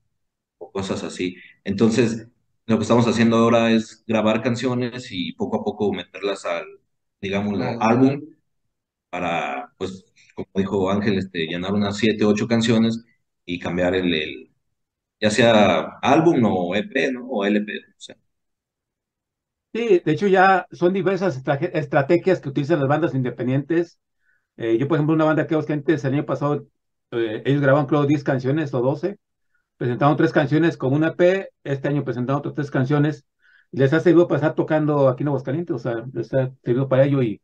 o 0.59 0.73
cosas 0.73 1.05
así. 1.05 1.37
Entonces, 1.65 2.29
lo 2.67 2.77
que 2.79 2.83
estamos 2.83 3.07
haciendo 3.09 3.37
ahora 3.39 3.73
es 3.73 4.05
grabar 4.07 4.43
canciones 4.43 5.09
y 5.13 5.33
poco 5.35 5.59
a 5.61 5.65
poco 5.65 5.93
meterlas 5.93 6.45
al, 6.47 6.67
digámoslo, 7.21 7.77
Claro. 7.79 7.81
álbum 7.83 8.23
para, 9.11 9.75
pues, 9.79 10.05
como 10.35 10.49
dijo 10.57 10.91
Ángel, 10.91 11.19
este, 11.19 11.47
llenar 11.47 11.75
unas 11.75 11.97
siete, 11.99 12.25
ocho 12.25 12.49
canciones 12.49 13.05
y 13.47 13.59
cambiar 13.61 13.95
el, 13.97 14.15
el- 14.15 14.50
ya 15.21 15.31
sea 15.31 15.99
álbum 16.03 16.45
o 16.45 16.75
EP, 16.77 17.13
¿no? 17.13 17.27
O 17.29 17.45
LP, 17.45 17.73
o 17.97 18.01
sea. 18.01 18.17
Sí, 19.73 20.01
de 20.05 20.13
hecho 20.13 20.27
ya 20.27 20.67
son 20.73 20.93
diversas 20.93 21.37
estrategias 21.73 22.41
que 22.41 22.49
utilizan 22.49 22.81
las 22.81 22.89
bandas 22.89 23.15
independientes. 23.15 24.01
Eh, 24.57 24.79
yo, 24.79 24.89
por 24.89 24.97
ejemplo, 24.99 25.15
una 25.15 25.25
banda 25.27 25.47
que 25.47 25.61
Gentes 25.65 26.05
el 26.05 26.15
año 26.15 26.27
pasado, 26.27 26.67
eh, 27.13 27.43
ellos 27.47 27.63
grabaron 27.63 27.87
creo 27.89 28.07
10 28.07 28.25
canciones 28.25 28.75
o 28.75 28.83
12, 28.83 29.19
presentaron 29.79 30.17
tres 30.17 30.33
canciones 30.33 30.77
con 30.79 30.95
una 30.95 31.09
EP, 31.09 31.51
este 31.65 31.89
año 31.89 32.05
presentaron 32.05 32.41
otras 32.41 32.55
tres 32.57 32.71
canciones, 32.73 33.27
y 33.73 33.79
les 33.79 33.93
ha 33.95 34.01
servido 34.01 34.29
para 34.29 34.39
estar 34.39 34.55
tocando 34.57 35.09
aquí 35.09 35.25
en 35.25 35.29
Aguascalientes, 35.29 35.77
o 35.77 35.79
sea, 35.81 36.05
les 36.15 36.33
ha 36.35 36.53
servido 36.65 36.89
para 36.89 37.05
ello 37.05 37.23
y 37.23 37.43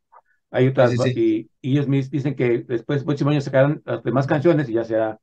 hay 0.50 0.68
otras, 0.68 0.92
Sí, 0.92 0.98
sí. 0.98 1.10
Y, 1.14 1.50
y 1.62 1.72
ellos 1.72 1.88
mis- 1.88 2.10
dicen 2.10 2.36
que 2.36 2.60
después, 2.60 3.00
el 3.00 3.06
próximo 3.06 3.30
año 3.30 3.40
sacarán 3.42 3.82
las 3.86 4.02
demás 4.04 4.26
canciones 4.28 4.68
y 4.70 4.74
ya 4.74 4.84
será 4.84 5.20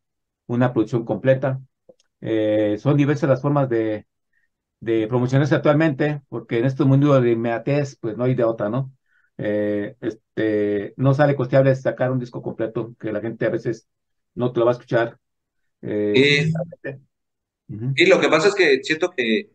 una 0.48 0.74
producción 0.74 1.06
completa. 1.06 1.62
Eh, 2.24 2.78
son 2.80 2.98
diversas 2.98 3.30
las 3.30 3.42
formas 3.44 3.70
de, 3.70 4.08
de 4.80 5.08
promocionarse 5.08 5.56
actualmente, 5.56 6.22
porque 6.30 6.60
en 6.60 6.66
este 6.66 6.84
mundo 6.86 7.20
de 7.22 7.32
inmediatez, 7.32 7.98
pues 8.02 8.18
no 8.18 8.26
hay 8.26 8.36
de 8.36 8.44
otra, 8.44 8.70
¿no? 8.70 8.94
Eh, 9.38 9.96
este, 10.02 10.94
no 10.98 11.14
sale 11.14 11.36
costeable 11.36 11.76
sacar 11.76 12.12
un 12.12 12.20
disco 12.20 12.42
completo, 12.42 12.96
que 13.00 13.12
la 13.14 13.22
gente 13.22 13.46
a 13.46 13.50
veces 13.50 13.88
no 14.36 14.52
te 14.54 14.60
lo 14.60 14.66
va 14.66 14.72
a 14.72 14.76
escuchar. 14.76 15.20
eh, 15.84 16.14
Y, 16.14 16.54
Ujú. 17.70 17.96
y 17.96 18.06
lo 18.08 18.20
que 18.20 18.30
pasa 18.30 18.48
es 18.50 18.56
que 18.56 18.84
siento 18.84 19.12
que 19.16 19.52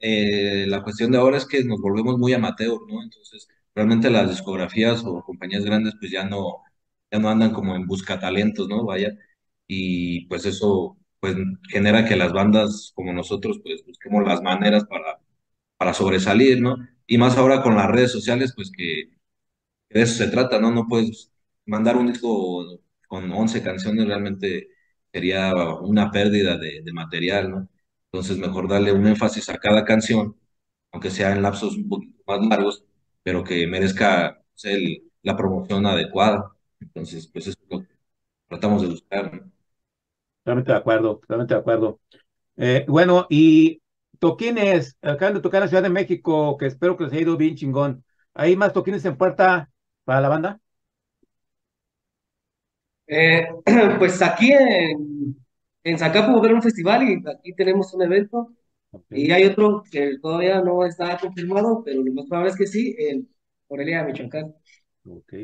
eh, 0.00 0.66
la 0.68 0.82
cuestión 0.82 1.10
de 1.12 1.18
ahora 1.18 1.38
es 1.38 1.46
que 1.46 1.64
nos 1.64 1.80
volvemos 1.80 2.18
muy 2.18 2.32
amateur, 2.34 2.78
¿no? 2.88 3.02
Entonces, 3.02 3.48
realmente 3.74 4.10
las 4.10 4.28
discografías 4.30 5.02
o 5.04 5.22
compañías 5.24 5.64
grandes 5.64 5.94
pues 6.00 6.10
ya 6.12 6.24
no, 6.24 6.62
ya 7.10 7.18
no 7.18 7.28
andan 7.30 7.52
como 7.52 7.74
en 7.76 7.86
busca 7.86 8.18
talentos, 8.20 8.68
¿no? 8.68 8.84
Vaya, 8.84 9.12
y 9.66 10.26
pues 10.28 10.44
eso 10.46 10.96
pues 11.20 11.36
genera 11.70 12.04
que 12.06 12.16
las 12.16 12.32
bandas 12.32 12.92
como 12.94 13.12
nosotros 13.12 13.60
pues 13.62 13.84
busquemos 13.86 14.24
las 14.26 14.42
maneras 14.42 14.84
para, 14.86 15.20
para 15.78 15.94
sobresalir, 15.94 16.60
¿no? 16.62 16.76
Y 17.06 17.18
más 17.18 17.36
ahora 17.38 17.62
con 17.62 17.76
las 17.76 17.88
redes 17.90 18.12
sociales, 18.12 18.52
pues 18.56 18.70
que 18.76 19.10
de 19.90 20.02
eso 20.02 20.14
se 20.24 20.30
trata, 20.30 20.60
¿no? 20.60 20.70
No 20.70 20.86
puedes 20.88 21.32
mandar 21.66 21.96
un 21.96 22.08
disco 22.12 22.80
con 23.08 23.30
11 23.32 23.62
canciones, 23.62 24.06
realmente 24.06 24.68
sería 25.12 25.54
una 25.80 26.10
pérdida 26.10 26.56
de, 26.58 26.82
material, 26.92 27.50
¿no? 27.50 27.68
Entonces, 28.12 28.38
mejor 28.38 28.68
darle 28.68 28.92
un 28.92 29.06
énfasis 29.06 29.48
a 29.50 29.58
cada 29.58 29.84
canción, 29.84 30.36
aunque 30.92 31.10
sea 31.10 31.32
en 31.32 31.42
lapsos 31.42 31.76
un 31.76 31.88
poquito 31.88 32.22
más 32.26 32.40
largos, 32.46 32.84
pero 33.22 33.44
que 33.44 33.66
merezca 33.66 34.42
el- 34.64 35.10
la 35.22 35.36
promoción 35.36 35.86
adecuada. 35.86 36.52
Entonces, 36.80 37.26
pues 37.28 37.46
eso 37.48 37.58
es 37.62 37.70
lo 37.70 37.80
que 37.82 37.94
tratamos 38.48 38.82
de 38.82 38.88
buscar, 38.88 39.34
¿no? 39.34 39.52
Totalmente 40.48 40.72
de 40.72 40.78
acuerdo, 40.78 41.18
totalmente 41.18 41.52
de 41.52 41.60
acuerdo. 41.60 42.00
Eh, 42.56 42.86
bueno, 42.88 43.26
y 43.28 43.82
toquines, 44.18 44.96
acaban 45.02 45.34
de 45.34 45.40
tocar 45.40 45.58
en 45.58 45.64
la 45.64 45.68
Ciudad 45.68 45.82
de 45.82 45.90
México, 45.90 46.56
que 46.56 46.64
espero 46.64 46.96
que 46.96 47.04
les 47.04 47.12
haya 47.12 47.20
ido 47.20 47.36
bien 47.36 47.54
chingón. 47.54 48.02
¿Hay 48.32 48.56
más 48.56 48.72
toquines 48.72 49.04
en 49.04 49.18
puerta 49.18 49.70
para 50.04 50.22
la 50.22 50.30
banda? 50.30 50.60
Eh, 53.06 53.46
pues 53.98 54.22
aquí 54.22 54.52
en, 54.52 55.36
en 55.84 55.98
Zacapu 55.98 56.30
va 56.30 56.36
a 56.36 56.38
haber 56.38 56.54
un 56.54 56.62
festival 56.62 57.02
y 57.02 57.22
aquí 57.28 57.54
tenemos 57.54 57.92
un 57.92 58.02
evento. 58.02 58.50
Y 59.10 59.30
hay 59.30 59.44
otro 59.44 59.82
que 59.90 60.18
todavía 60.18 60.62
no 60.62 60.86
está 60.86 61.18
confirmado, 61.18 61.82
pero 61.84 62.02
lo 62.02 62.12
más 62.14 62.24
probable 62.24 62.52
es 62.52 62.56
que 62.56 62.66
sí, 62.66 62.96
en 62.98 63.28
Morelia, 63.68 64.02
Michoacán. 64.02 64.54
Ok. 65.04 65.34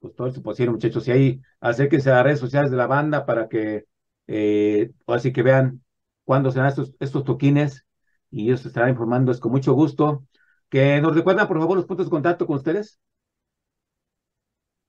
Pues 0.00 0.14
todo 0.14 0.28
eso 0.28 0.42
posible, 0.42 0.72
muchachos. 0.72 1.06
Y 1.08 1.10
ahí 1.10 1.40
acérquense 1.60 2.10
a 2.10 2.14
las 2.16 2.24
redes 2.24 2.40
sociales 2.40 2.70
de 2.70 2.76
la 2.76 2.86
banda 2.86 3.26
para 3.26 3.48
que, 3.48 3.84
eh, 4.32 4.92
así 5.08 5.32
que 5.32 5.42
vean 5.42 5.82
cuándo 6.22 6.52
serán 6.52 6.72
estos, 7.00 7.24
toquines 7.24 7.84
y 8.30 8.44
ellos 8.44 8.64
estarán 8.64 8.90
informando. 8.90 9.32
Es 9.32 9.40
con 9.40 9.50
mucho 9.50 9.72
gusto. 9.74 10.24
Que 10.68 11.00
nos 11.00 11.16
recuerdan, 11.16 11.48
por 11.48 11.58
favor, 11.58 11.76
los 11.76 11.86
puntos 11.86 12.06
de 12.06 12.10
contacto 12.10 12.46
con 12.46 12.56
ustedes. 12.56 13.00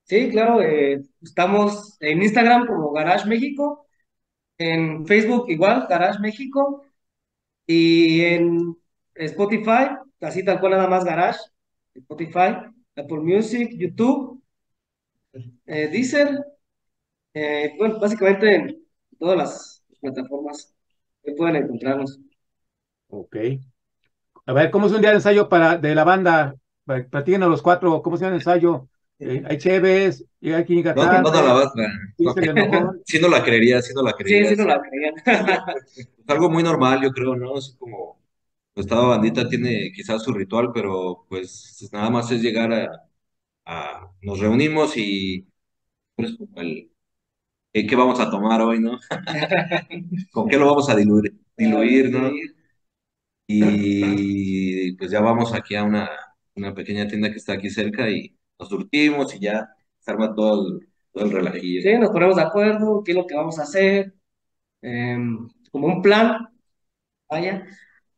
Sí, 0.04 0.30
claro, 0.30 0.62
eh, 0.62 1.02
estamos 1.20 1.96
en 2.00 2.22
Instagram 2.22 2.68
como 2.68 2.92
Garage 2.92 3.28
México, 3.28 3.86
en 4.58 5.06
Facebook 5.06 5.46
igual, 5.48 5.86
Garage 5.88 6.20
México, 6.20 6.84
y 7.66 8.20
en 8.20 8.76
Spotify, 9.14 9.96
así 10.20 10.44
tal 10.44 10.60
cual 10.60 10.72
nada 10.72 10.88
más 10.88 11.04
Garage, 11.04 11.40
Spotify, 11.94 12.58
Apple 12.96 13.20
Music, 13.20 13.70
YouTube, 13.76 14.40
eh, 15.66 15.88
Deezer, 15.88 16.38
eh, 17.34 17.74
bueno, 17.78 17.98
básicamente 17.98 18.54
en 18.54 18.82
todas 19.22 19.38
las 19.38 19.84
plataformas 20.02 20.74
que 21.24 21.32
pueden 21.34 21.56
encontrarnos. 21.56 22.20
Ok. 23.08 23.36
A 24.46 24.52
ver, 24.52 24.70
¿cómo 24.70 24.86
es 24.86 24.92
un 24.92 25.00
día 25.00 25.10
de 25.10 25.16
ensayo 25.16 25.48
para, 25.48 25.78
de 25.78 25.94
la 25.94 26.04
banda? 26.04 26.56
Pa- 26.84 27.04
Platíquenos 27.04 27.48
los 27.48 27.62
cuatro, 27.62 28.02
¿cómo 28.02 28.16
es 28.16 28.22
el 28.22 28.34
ensayo? 28.34 28.88
Eh, 29.18 29.42
hay 29.46 29.58
y 30.40 30.52
hay 30.52 30.64
quien 30.64 30.78
llega 30.78 30.98
No, 30.98 31.06
no, 31.08 31.18
no 31.20 31.30
tarde, 31.30 31.42
la 31.42 31.52
vas 31.54 31.72
a. 31.76 31.86
Sí 33.04 33.18
no 33.20 33.28
la 33.28 33.42
creería, 33.42 33.80
sí 33.82 33.92
no 33.94 34.02
la 34.02 34.12
Sí, 34.24 34.44
creería. 34.44 34.46
sí, 34.46 34.56
no 34.56 34.64
la 34.64 34.80
creían. 34.80 35.14
Es 35.96 36.28
algo 36.28 36.48
muy 36.50 36.62
normal, 36.62 37.02
yo 37.02 37.10
creo, 37.12 37.36
¿no? 37.36 37.58
Es 37.58 37.76
como, 37.78 38.18
pues 38.74 38.86
cada 38.86 39.02
bandita 39.04 39.48
tiene 39.48 39.92
quizás 39.94 40.22
su 40.22 40.32
ritual, 40.32 40.70
pero 40.72 41.26
pues 41.28 41.88
nada 41.92 42.10
más 42.10 42.30
es 42.30 42.42
llegar 42.42 42.72
a, 42.72 43.08
a- 43.66 44.12
nos 44.22 44.40
reunimos 44.40 44.94
y 44.96 45.48
pues, 46.16 46.36
como 46.38 46.60
el, 46.62 46.91
¿qué, 47.72 47.86
qué 47.86 47.96
vamos 47.96 48.20
a 48.20 48.30
tomar 48.30 48.60
hoy, 48.62 48.80
no? 48.80 48.98
¿Con 50.32 50.48
qué 50.48 50.56
lo 50.56 50.66
vamos 50.66 50.88
a 50.88 50.96
diluir, 50.96 51.34
diluir, 51.56 52.10
no? 52.10 52.30
Y 53.46 54.92
pues 54.96 55.10
ya 55.10 55.20
vamos 55.20 55.52
aquí 55.54 55.74
a 55.74 55.84
una, 55.84 56.08
una 56.54 56.74
pequeña 56.74 57.06
tienda 57.06 57.30
que 57.30 57.36
está 57.36 57.54
aquí 57.54 57.70
cerca 57.70 58.08
y 58.10 58.36
nos 58.58 58.68
surtimos 58.68 59.34
y 59.34 59.40
ya 59.40 59.68
se 60.00 60.10
arma 60.10 60.34
todo 60.34 60.68
el, 60.78 60.88
todo 61.12 61.24
el 61.26 61.32
relajillo. 61.32 61.82
Sí, 61.82 61.98
nos 61.98 62.10
ponemos 62.10 62.36
de 62.36 62.42
acuerdo, 62.42 63.02
qué 63.04 63.12
es 63.12 63.18
lo 63.18 63.26
que 63.26 63.34
vamos 63.34 63.58
a 63.58 63.62
hacer, 63.64 64.14
em, 64.82 65.48
como 65.72 65.88
un 65.88 66.02
plan, 66.02 66.48
vaya, 67.28 67.66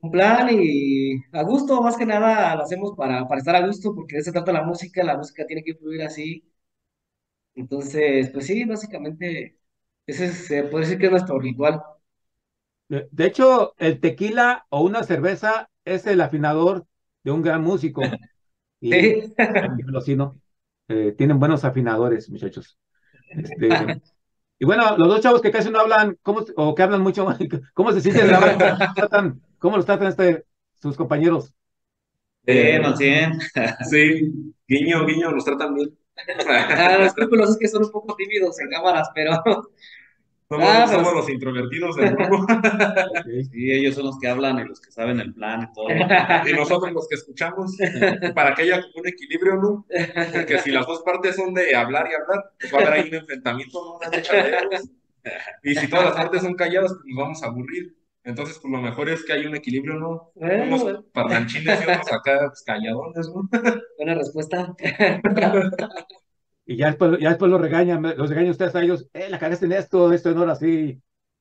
un 0.00 0.10
plan 0.10 0.48
y 0.52 1.16
a 1.32 1.42
gusto, 1.44 1.82
más 1.82 1.96
que 1.96 2.06
nada 2.06 2.56
lo 2.56 2.62
hacemos 2.62 2.92
para, 2.96 3.26
para 3.28 3.38
estar 3.40 3.56
a 3.56 3.66
gusto, 3.66 3.94
porque 3.94 4.16
de 4.16 4.22
eso 4.22 4.32
trata 4.32 4.52
la 4.52 4.62
música, 4.64 5.04
la 5.04 5.16
música 5.18 5.46
tiene 5.46 5.64
que 5.64 5.74
fluir 5.76 6.02
así. 6.02 6.44
Entonces, 7.54 8.30
pues 8.30 8.46
sí, 8.46 8.64
básicamente, 8.64 9.58
ese 10.06 10.26
es, 10.26 10.46
se 10.46 10.64
puede 10.64 10.84
decir 10.84 10.98
que 10.98 11.06
es 11.06 11.12
nuestro 11.12 11.38
ritual. 11.38 11.82
De, 12.88 13.26
hecho, 13.26 13.74
el 13.78 14.00
tequila 14.00 14.66
o 14.68 14.82
una 14.82 15.02
cerveza 15.02 15.70
es 15.84 16.06
el 16.06 16.20
afinador 16.20 16.86
de 17.22 17.30
un 17.30 17.42
gran 17.42 17.62
músico. 17.62 18.02
Y 18.80 18.90
Sí. 18.90 19.32
Eh, 20.88 21.14
tienen 21.16 21.38
buenos 21.38 21.64
afinadores, 21.64 22.28
muchachos. 22.28 22.76
Este, 23.30 23.68
y 24.58 24.64
bueno, 24.66 24.98
los 24.98 25.08
dos 25.08 25.20
chavos 25.22 25.40
que 25.40 25.50
casi 25.50 25.70
no 25.70 25.80
hablan, 25.80 26.18
¿cómo, 26.22 26.44
o 26.56 26.74
que 26.74 26.82
hablan 26.82 27.00
mucho, 27.00 27.26
¿cómo 27.74 27.92
se 27.92 28.02
sienten 28.02 28.34
ahora? 28.34 28.58
¿Cómo 28.58 28.76
los 28.78 28.94
tratan, 28.94 29.42
cómo 29.58 29.76
los 29.78 29.86
tratan 29.86 30.08
este, 30.08 30.44
sus 30.74 30.96
compañeros? 30.96 31.54
Bien, 32.42 32.84
al 32.84 32.96
100. 32.96 33.38
Sí, 33.88 34.54
guiño, 34.68 35.06
guiño, 35.06 35.30
nos 35.30 35.44
tratan 35.46 35.74
bien. 35.74 35.96
Ah, 36.48 36.96
los 36.98 37.06
escrúpulos 37.08 37.50
es 37.50 37.56
que 37.58 37.68
son 37.68 37.84
un 37.84 37.90
poco 37.90 38.14
tímidos 38.16 38.58
en 38.60 38.68
cámaras, 38.70 39.08
pero 39.14 39.32
Somos, 40.46 40.68
Ah, 40.68 40.86
somos 40.86 41.08
pero- 41.08 41.20
los 41.20 41.30
introvertidos 41.30 41.96
del 41.96 42.14
grupo. 42.14 42.46
Sí, 43.50 43.72
ellos 43.72 43.94
son 43.94 44.04
los 44.04 44.18
que 44.18 44.28
hablan 44.28 44.58
y 44.58 44.64
los 44.68 44.78
que 44.80 44.92
saben 44.92 45.18
el 45.18 45.32
plan 45.34 45.62
y 45.62 45.72
todo. 45.72 45.88
Y 46.46 46.52
nosotros 46.52 46.92
los 46.92 47.08
que 47.08 47.14
escuchamos, 47.14 47.74
para 48.34 48.54
que 48.54 48.62
haya 48.62 48.84
un 48.94 49.08
equilibrio, 49.08 49.54
¿no? 49.56 49.86
Porque 50.32 50.58
si 50.58 50.70
las 50.70 50.86
dos 50.86 51.02
partes 51.02 51.36
son 51.36 51.54
de 51.54 51.74
hablar 51.74 52.06
y 52.10 52.14
hablar, 52.14 52.44
pues 52.60 52.72
va 52.74 52.78
a 52.78 52.80
haber 52.82 52.92
ahí 52.92 53.08
un 53.08 53.14
enfrentamiento, 53.14 53.98
¿no? 54.02 54.10
Y 55.62 55.74
si 55.74 55.88
todas 55.88 56.04
las 56.06 56.14
partes 56.14 56.42
son 56.42 56.54
calladas, 56.54 56.92
pues 56.92 57.04
nos 57.06 57.16
vamos 57.24 57.42
a 57.42 57.46
aburrir. 57.46 57.96
Entonces, 58.24 58.58
pues 58.60 58.72
lo 58.72 58.80
mejor 58.80 59.08
es 59.10 59.24
que 59.24 59.34
hay 59.34 59.46
un 59.46 59.54
equilibrio, 59.56 59.94
¿no? 59.94 60.32
Bueno, 60.34 60.64
Unos 60.66 60.82
bueno. 60.82 61.04
parlanchines 61.12 61.80
y 61.82 61.84
otros 61.90 62.12
acá 62.12 62.38
pues, 62.48 62.62
calladones, 62.62 63.28
¿no? 63.28 63.48
buena 63.98 64.14
respuesta. 64.14 64.74
Y 66.66 66.76
ya 66.76 66.86
después, 66.86 67.18
ya 67.20 67.28
después 67.30 67.50
los 67.50 67.60
regañan, 67.60 68.02
los 68.02 68.28
regañan 68.30 68.50
ustedes 68.52 68.74
a 68.74 68.82
ellos, 68.82 69.06
eh, 69.12 69.28
la 69.28 69.38
cagaste 69.38 69.66
en 69.66 69.72
esto, 69.72 70.12
esto 70.12 70.32
no 70.34 70.44
era 70.44 70.52
así. 70.52 71.00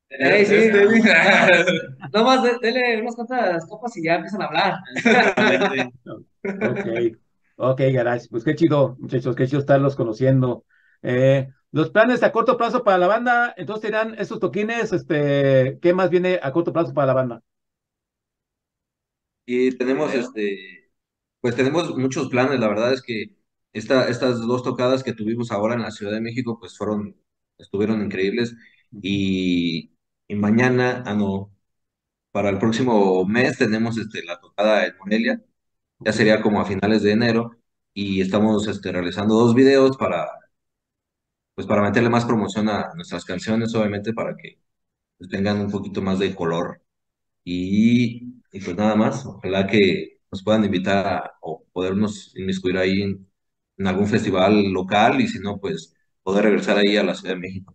Ey, 0.10 0.46
sí. 0.46 0.56
Este, 0.56 0.86
Nada 2.14 2.26
más 2.26 2.44
de- 2.44 2.58
dele 2.62 3.02
unas 3.02 3.16
cuantas 3.16 3.66
copas 3.68 3.98
y 3.98 4.04
ya 4.04 4.16
empiezan 4.16 4.42
a 4.44 4.46
hablar. 4.46 4.76
Ok, 6.60 6.86
ok, 7.58 7.80
Garage, 7.94 8.28
pues 8.30 8.44
qué 8.44 8.56
chido, 8.56 8.96
muchachos, 9.00 9.36
qué 9.36 9.48
chido 9.48 9.60
estarlos 9.60 9.96
conociendo. 9.96 10.66
Eh, 11.02 11.50
los 11.74 11.90
planes 11.90 12.22
a 12.22 12.32
corto 12.32 12.56
plazo 12.56 12.84
para 12.84 13.00
la 13.00 13.08
banda, 13.08 13.54
entonces 13.58 13.82
serán 13.82 14.16
esos 14.20 14.40
toquines, 14.40 14.94
este, 14.94 15.80
¿qué 15.82 15.94
más 15.94 16.12
viene 16.12 16.40
a 16.42 16.52
corto 16.52 16.72
plazo 16.72 16.94
para 16.94 17.08
la 17.08 17.14
banda? 17.14 17.44
Y 19.46 19.76
tenemos 19.76 20.14
este, 20.14 20.92
pues 21.42 21.56
tenemos 21.56 21.98
muchos 21.98 22.30
planes, 22.30 22.60
la 22.60 22.68
verdad 22.68 22.94
es 22.94 23.02
que 23.02 23.36
esta, 23.74 24.08
estas 24.08 24.40
dos 24.42 24.64
tocadas 24.64 25.04
que 25.04 25.14
tuvimos 25.14 25.52
ahora 25.52 25.74
en 25.74 25.82
la 25.82 25.92
Ciudad 25.92 26.14
de 26.14 26.22
México, 26.22 26.60
pues 26.60 26.78
fueron, 26.78 27.16
estuvieron 27.58 28.04
increíbles. 28.04 28.56
Y, 29.02 29.92
y 30.28 30.36
mañana, 30.36 31.04
ah, 31.08 31.16
no, 31.16 31.52
para 32.32 32.50
el 32.50 32.60
próximo 32.60 33.26
mes 33.26 33.58
tenemos 33.58 33.98
este, 33.98 34.24
la 34.24 34.40
tocada 34.40 34.86
en 34.86 34.98
Morelia, 35.00 35.42
ya 36.00 36.14
sería 36.14 36.42
como 36.42 36.62
a 36.62 36.66
finales 36.66 37.04
de 37.04 37.14
enero, 37.14 37.58
y 37.94 38.22
estamos 38.22 38.68
este, 38.68 38.92
realizando 38.92 39.36
dos 39.36 39.56
videos 39.56 39.98
para, 39.98 40.28
pues 41.56 41.68
para 41.68 41.82
meterle 41.84 42.10
más 42.10 42.26
promoción 42.26 42.70
a 42.70 42.94
nuestras 42.96 43.26
canciones, 43.26 43.74
obviamente, 43.76 44.14
para 44.14 44.36
que 44.36 44.60
pues, 45.18 45.30
tengan 45.30 45.62
un 45.62 45.72
poquito 45.72 46.02
más 46.02 46.20
de 46.20 46.36
color. 46.36 46.82
Y, 47.44 48.42
y 48.52 48.60
pues 48.64 48.76
nada 48.78 48.96
más, 48.96 49.26
ojalá 49.26 49.68
que 49.68 50.20
nos 50.32 50.44
puedan 50.44 50.66
invitar 50.66 51.08
a- 51.08 51.34
o 51.42 51.66
podernos 51.74 52.34
inmiscuir 52.38 52.78
ahí 52.78 53.02
en, 53.04 53.28
en 53.78 53.88
algún 53.88 54.08
festival 54.08 54.72
local 54.74 55.22
y 55.22 55.28
si 55.28 55.40
no, 55.40 55.60
pues 55.60 55.96
poder 56.24 56.46
regresar 56.46 56.78
ahí 56.80 56.98
a 56.98 57.04
la 57.04 57.16
Ciudad 57.16 57.36
de 57.36 57.42
México. 57.42 57.74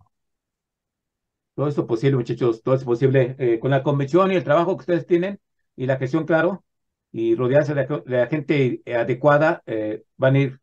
Todo 1.55 1.69
esto 1.69 1.87
posible, 1.87 2.17
muchachos, 2.17 2.63
todo 2.63 2.75
es 2.77 2.85
posible 2.85 3.35
eh, 3.39 3.59
con 3.59 3.71
la 3.73 3.83
convicción 3.83 4.31
y 4.33 4.37
el 4.37 4.45
trabajo 4.45 4.77
que 4.77 4.81
ustedes 4.83 5.07
tienen 5.07 5.41
y 5.77 5.87
la 5.87 5.97
gestión, 5.97 6.25
claro, 6.25 6.65
y 7.11 7.35
rodearse 7.35 7.75
de 7.75 7.87
la, 7.89 7.99
de 8.01 8.17
la 8.19 8.27
gente 8.29 8.83
adecuada, 8.87 9.63
eh, 9.67 10.05
van 10.17 10.37
a 10.37 10.39
ir 10.41 10.61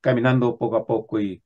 caminando 0.00 0.56
poco 0.58 0.76
a 0.76 0.86
poco 0.86 1.20
y 1.20 1.42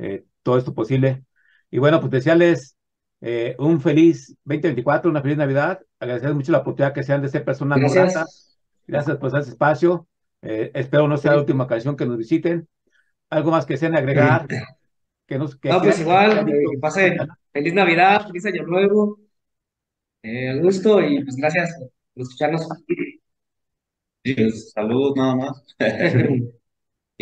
eh, 0.00 0.24
todo 0.42 0.58
esto 0.58 0.74
posible. 0.74 1.24
Y 1.70 1.78
bueno, 1.78 2.00
pues 2.00 2.10
desearles 2.10 2.76
eh, 3.20 3.54
un 3.58 3.80
feliz 3.80 4.36
2024, 4.44 5.10
una 5.10 5.22
feliz 5.22 5.36
Navidad, 5.36 5.80
agradecer 5.98 6.34
mucho 6.34 6.52
la 6.52 6.58
oportunidad 6.58 6.94
que 6.94 7.02
sean 7.02 7.22
de 7.22 7.28
ser 7.28 7.44
personas 7.44 7.78
no 7.78 7.90
Gracias. 7.90 8.58
Gracias 8.86 9.16
por 9.18 9.38
ese 9.38 9.50
espacio. 9.50 10.08
Eh, 10.42 10.70
espero 10.74 11.06
no 11.06 11.16
sea 11.16 11.32
la 11.32 11.38
última 11.38 11.64
ocasión 11.64 11.96
que 11.96 12.06
nos 12.06 12.16
visiten. 12.16 12.66
Algo 13.28 13.50
más 13.50 13.66
que 13.66 13.76
sean 13.76 13.94
agregar. 13.94 14.46
Que 15.26 15.38
nos, 15.38 15.54
que 15.54 15.68
No, 15.68 15.80
pues 15.80 16.00
igual, 16.00 16.44
que 16.44 16.78
pasen 16.80 17.18
feliz 17.52 17.74
Navidad, 17.74 18.26
feliz 18.26 18.46
Año 18.46 18.64
Nuevo, 18.64 19.20
eh, 20.22 20.50
al 20.50 20.60
gusto 20.60 21.00
y 21.00 21.22
pues 21.22 21.36
gracias 21.36 21.76
por 22.14 22.22
escucharnos. 22.22 22.66
Sí, 24.24 24.34
pues, 24.34 24.72
saludos 24.72 25.14
nada 25.16 25.36
más. 25.36 25.64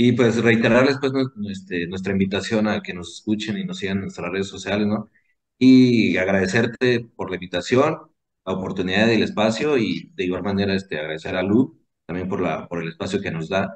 Y 0.00 0.12
pues 0.12 0.40
reiterarles 0.42 0.98
pues 1.00 1.12
este, 1.50 1.88
nuestra 1.88 2.12
invitación 2.12 2.68
a 2.68 2.80
que 2.82 2.94
nos 2.94 3.14
escuchen 3.14 3.58
y 3.58 3.64
nos 3.64 3.78
sigan 3.78 3.96
en 3.98 4.02
nuestras 4.04 4.30
redes 4.30 4.46
sociales, 4.48 4.86
¿no? 4.86 5.10
Y 5.58 6.16
agradecerte 6.18 7.00
por 7.16 7.30
la 7.30 7.36
invitación, 7.36 7.98
la 8.46 8.52
oportunidad 8.52 9.08
y 9.08 9.14
el 9.16 9.24
espacio 9.24 9.76
y 9.76 10.12
de 10.14 10.24
igual 10.24 10.44
manera 10.44 10.74
este, 10.74 10.98
agradecer 11.00 11.34
a 11.34 11.42
Lu 11.42 11.80
también 12.06 12.28
por 12.28 12.40
la, 12.40 12.68
por 12.68 12.80
el 12.80 12.88
espacio 12.90 13.20
que 13.20 13.32
nos 13.32 13.48
da. 13.48 13.74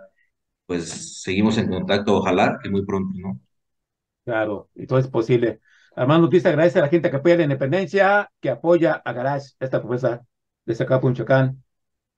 Pues 0.67 1.23
seguimos 1.23 1.59
en 1.59 1.69
contacto, 1.69 2.17
ojalá 2.17 2.59
que 2.63 2.71
muy 2.71 2.87
pronto, 2.87 3.19
¿no? 3.19 3.41
Claro, 4.25 4.71
y 4.77 4.87
todo 4.87 5.01
es 5.01 5.09
posible. 5.09 5.61
Armando 5.97 6.27
Ortiz 6.29 6.47
agradece 6.47 6.79
a 6.79 6.83
la 6.83 6.89
gente 6.89 7.11
que 7.11 7.17
apoya 7.17 7.37
la 7.37 7.43
independencia, 7.43 8.31
que 8.41 8.51
apoya 8.51 8.95
a 9.05 9.13
Garage, 9.13 9.55
esta 9.59 9.81
propuesta 9.81 10.25
de 10.65 10.75
Zacapu 10.77 11.09
Michoacán, 11.09 11.65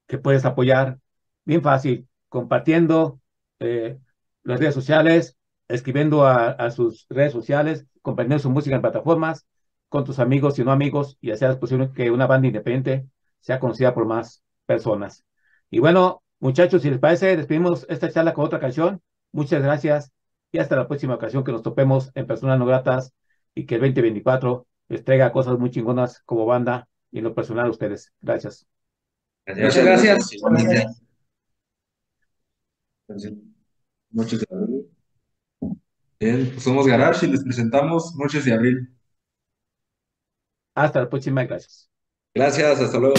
que 0.07 0.19
puedes 0.19 0.45
apoyar 0.45 0.99
bien 1.45 1.63
fácil, 1.63 2.09
compartiendo 2.29 3.21
eh, 3.61 3.99
las 4.43 4.61
redes 4.61 4.75
sociales, 4.75 5.37
escribiendo 5.69 6.25
a, 6.27 6.51
a 6.51 6.71
sus 6.71 7.07
redes 7.09 7.33
sociales, 7.33 7.87
compartiendo 8.03 8.43
su 8.43 8.51
música 8.51 8.77
en 8.77 8.83
plataformas, 8.83 9.47
con 9.89 10.05
tus 10.05 10.19
amigos 10.19 10.59
y 10.59 10.65
no 10.65 10.73
amigos, 10.73 11.19
y 11.21 11.31
hacer 11.31 11.59
posible 11.59 11.91
que 11.95 12.11
una 12.11 12.27
banda 12.27 12.49
independiente 12.49 13.07
sea 13.41 13.61
conocida 13.61 13.95
por 13.95 14.07
más 14.07 14.43
personas. 14.67 15.25
Y 15.71 15.79
bueno, 15.79 16.23
muchachos, 16.41 16.83
si 16.83 16.91
les 16.91 16.99
parece, 16.99 17.37
despedimos 17.37 17.87
esta 17.89 18.11
charla 18.11 18.35
con 18.35 18.45
otra 18.47 18.61
canción. 18.61 19.01
Muchas 19.33 19.63
gracias 19.63 20.13
y 20.53 20.59
hasta 20.59 20.77
la 20.77 20.87
próxima 20.87 21.15
ocasión 21.15 21.45
que 21.45 21.53
nos 21.53 21.63
topemos 21.63 22.11
en 22.15 22.27
Personas 22.27 22.59
No 22.59 22.67
Gratas 22.67 23.13
y 23.55 23.67
que 23.67 23.75
el 23.75 23.81
2024 23.81 24.67
les 24.89 25.05
traiga 25.05 25.33
cosas 25.33 25.59
muy 25.59 25.71
chingonas 25.71 26.23
como 26.25 26.47
banda 26.47 26.89
y 27.11 27.19
en 27.19 27.25
lo 27.25 27.35
personal 27.35 27.67
a 27.67 27.71
ustedes. 27.71 28.13
Gracias. 28.21 28.67
Muchas 29.47 29.85
gracias. 29.85 30.95
Noches 33.09 34.41
de 34.41 34.47
abril. 34.51 34.91
Bien, 36.19 36.51
pues 36.51 36.63
somos 36.63 36.87
Garage 36.87 37.27
y 37.27 37.31
les 37.31 37.43
presentamos 37.43 38.15
Noches 38.17 38.45
de 38.45 38.53
Abril. 38.53 38.89
Hasta 40.75 41.01
la 41.01 41.09
próxima 41.09 41.45
gracias. 41.45 41.91
Gracias, 42.35 42.81
hasta 42.81 42.99
luego. 42.99 43.15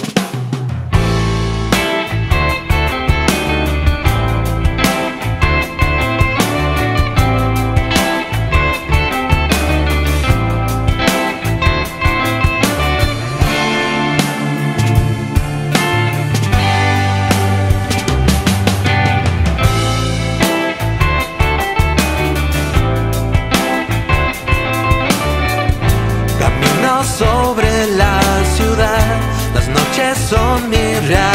Noches 30.55 30.71
son 30.71 31.34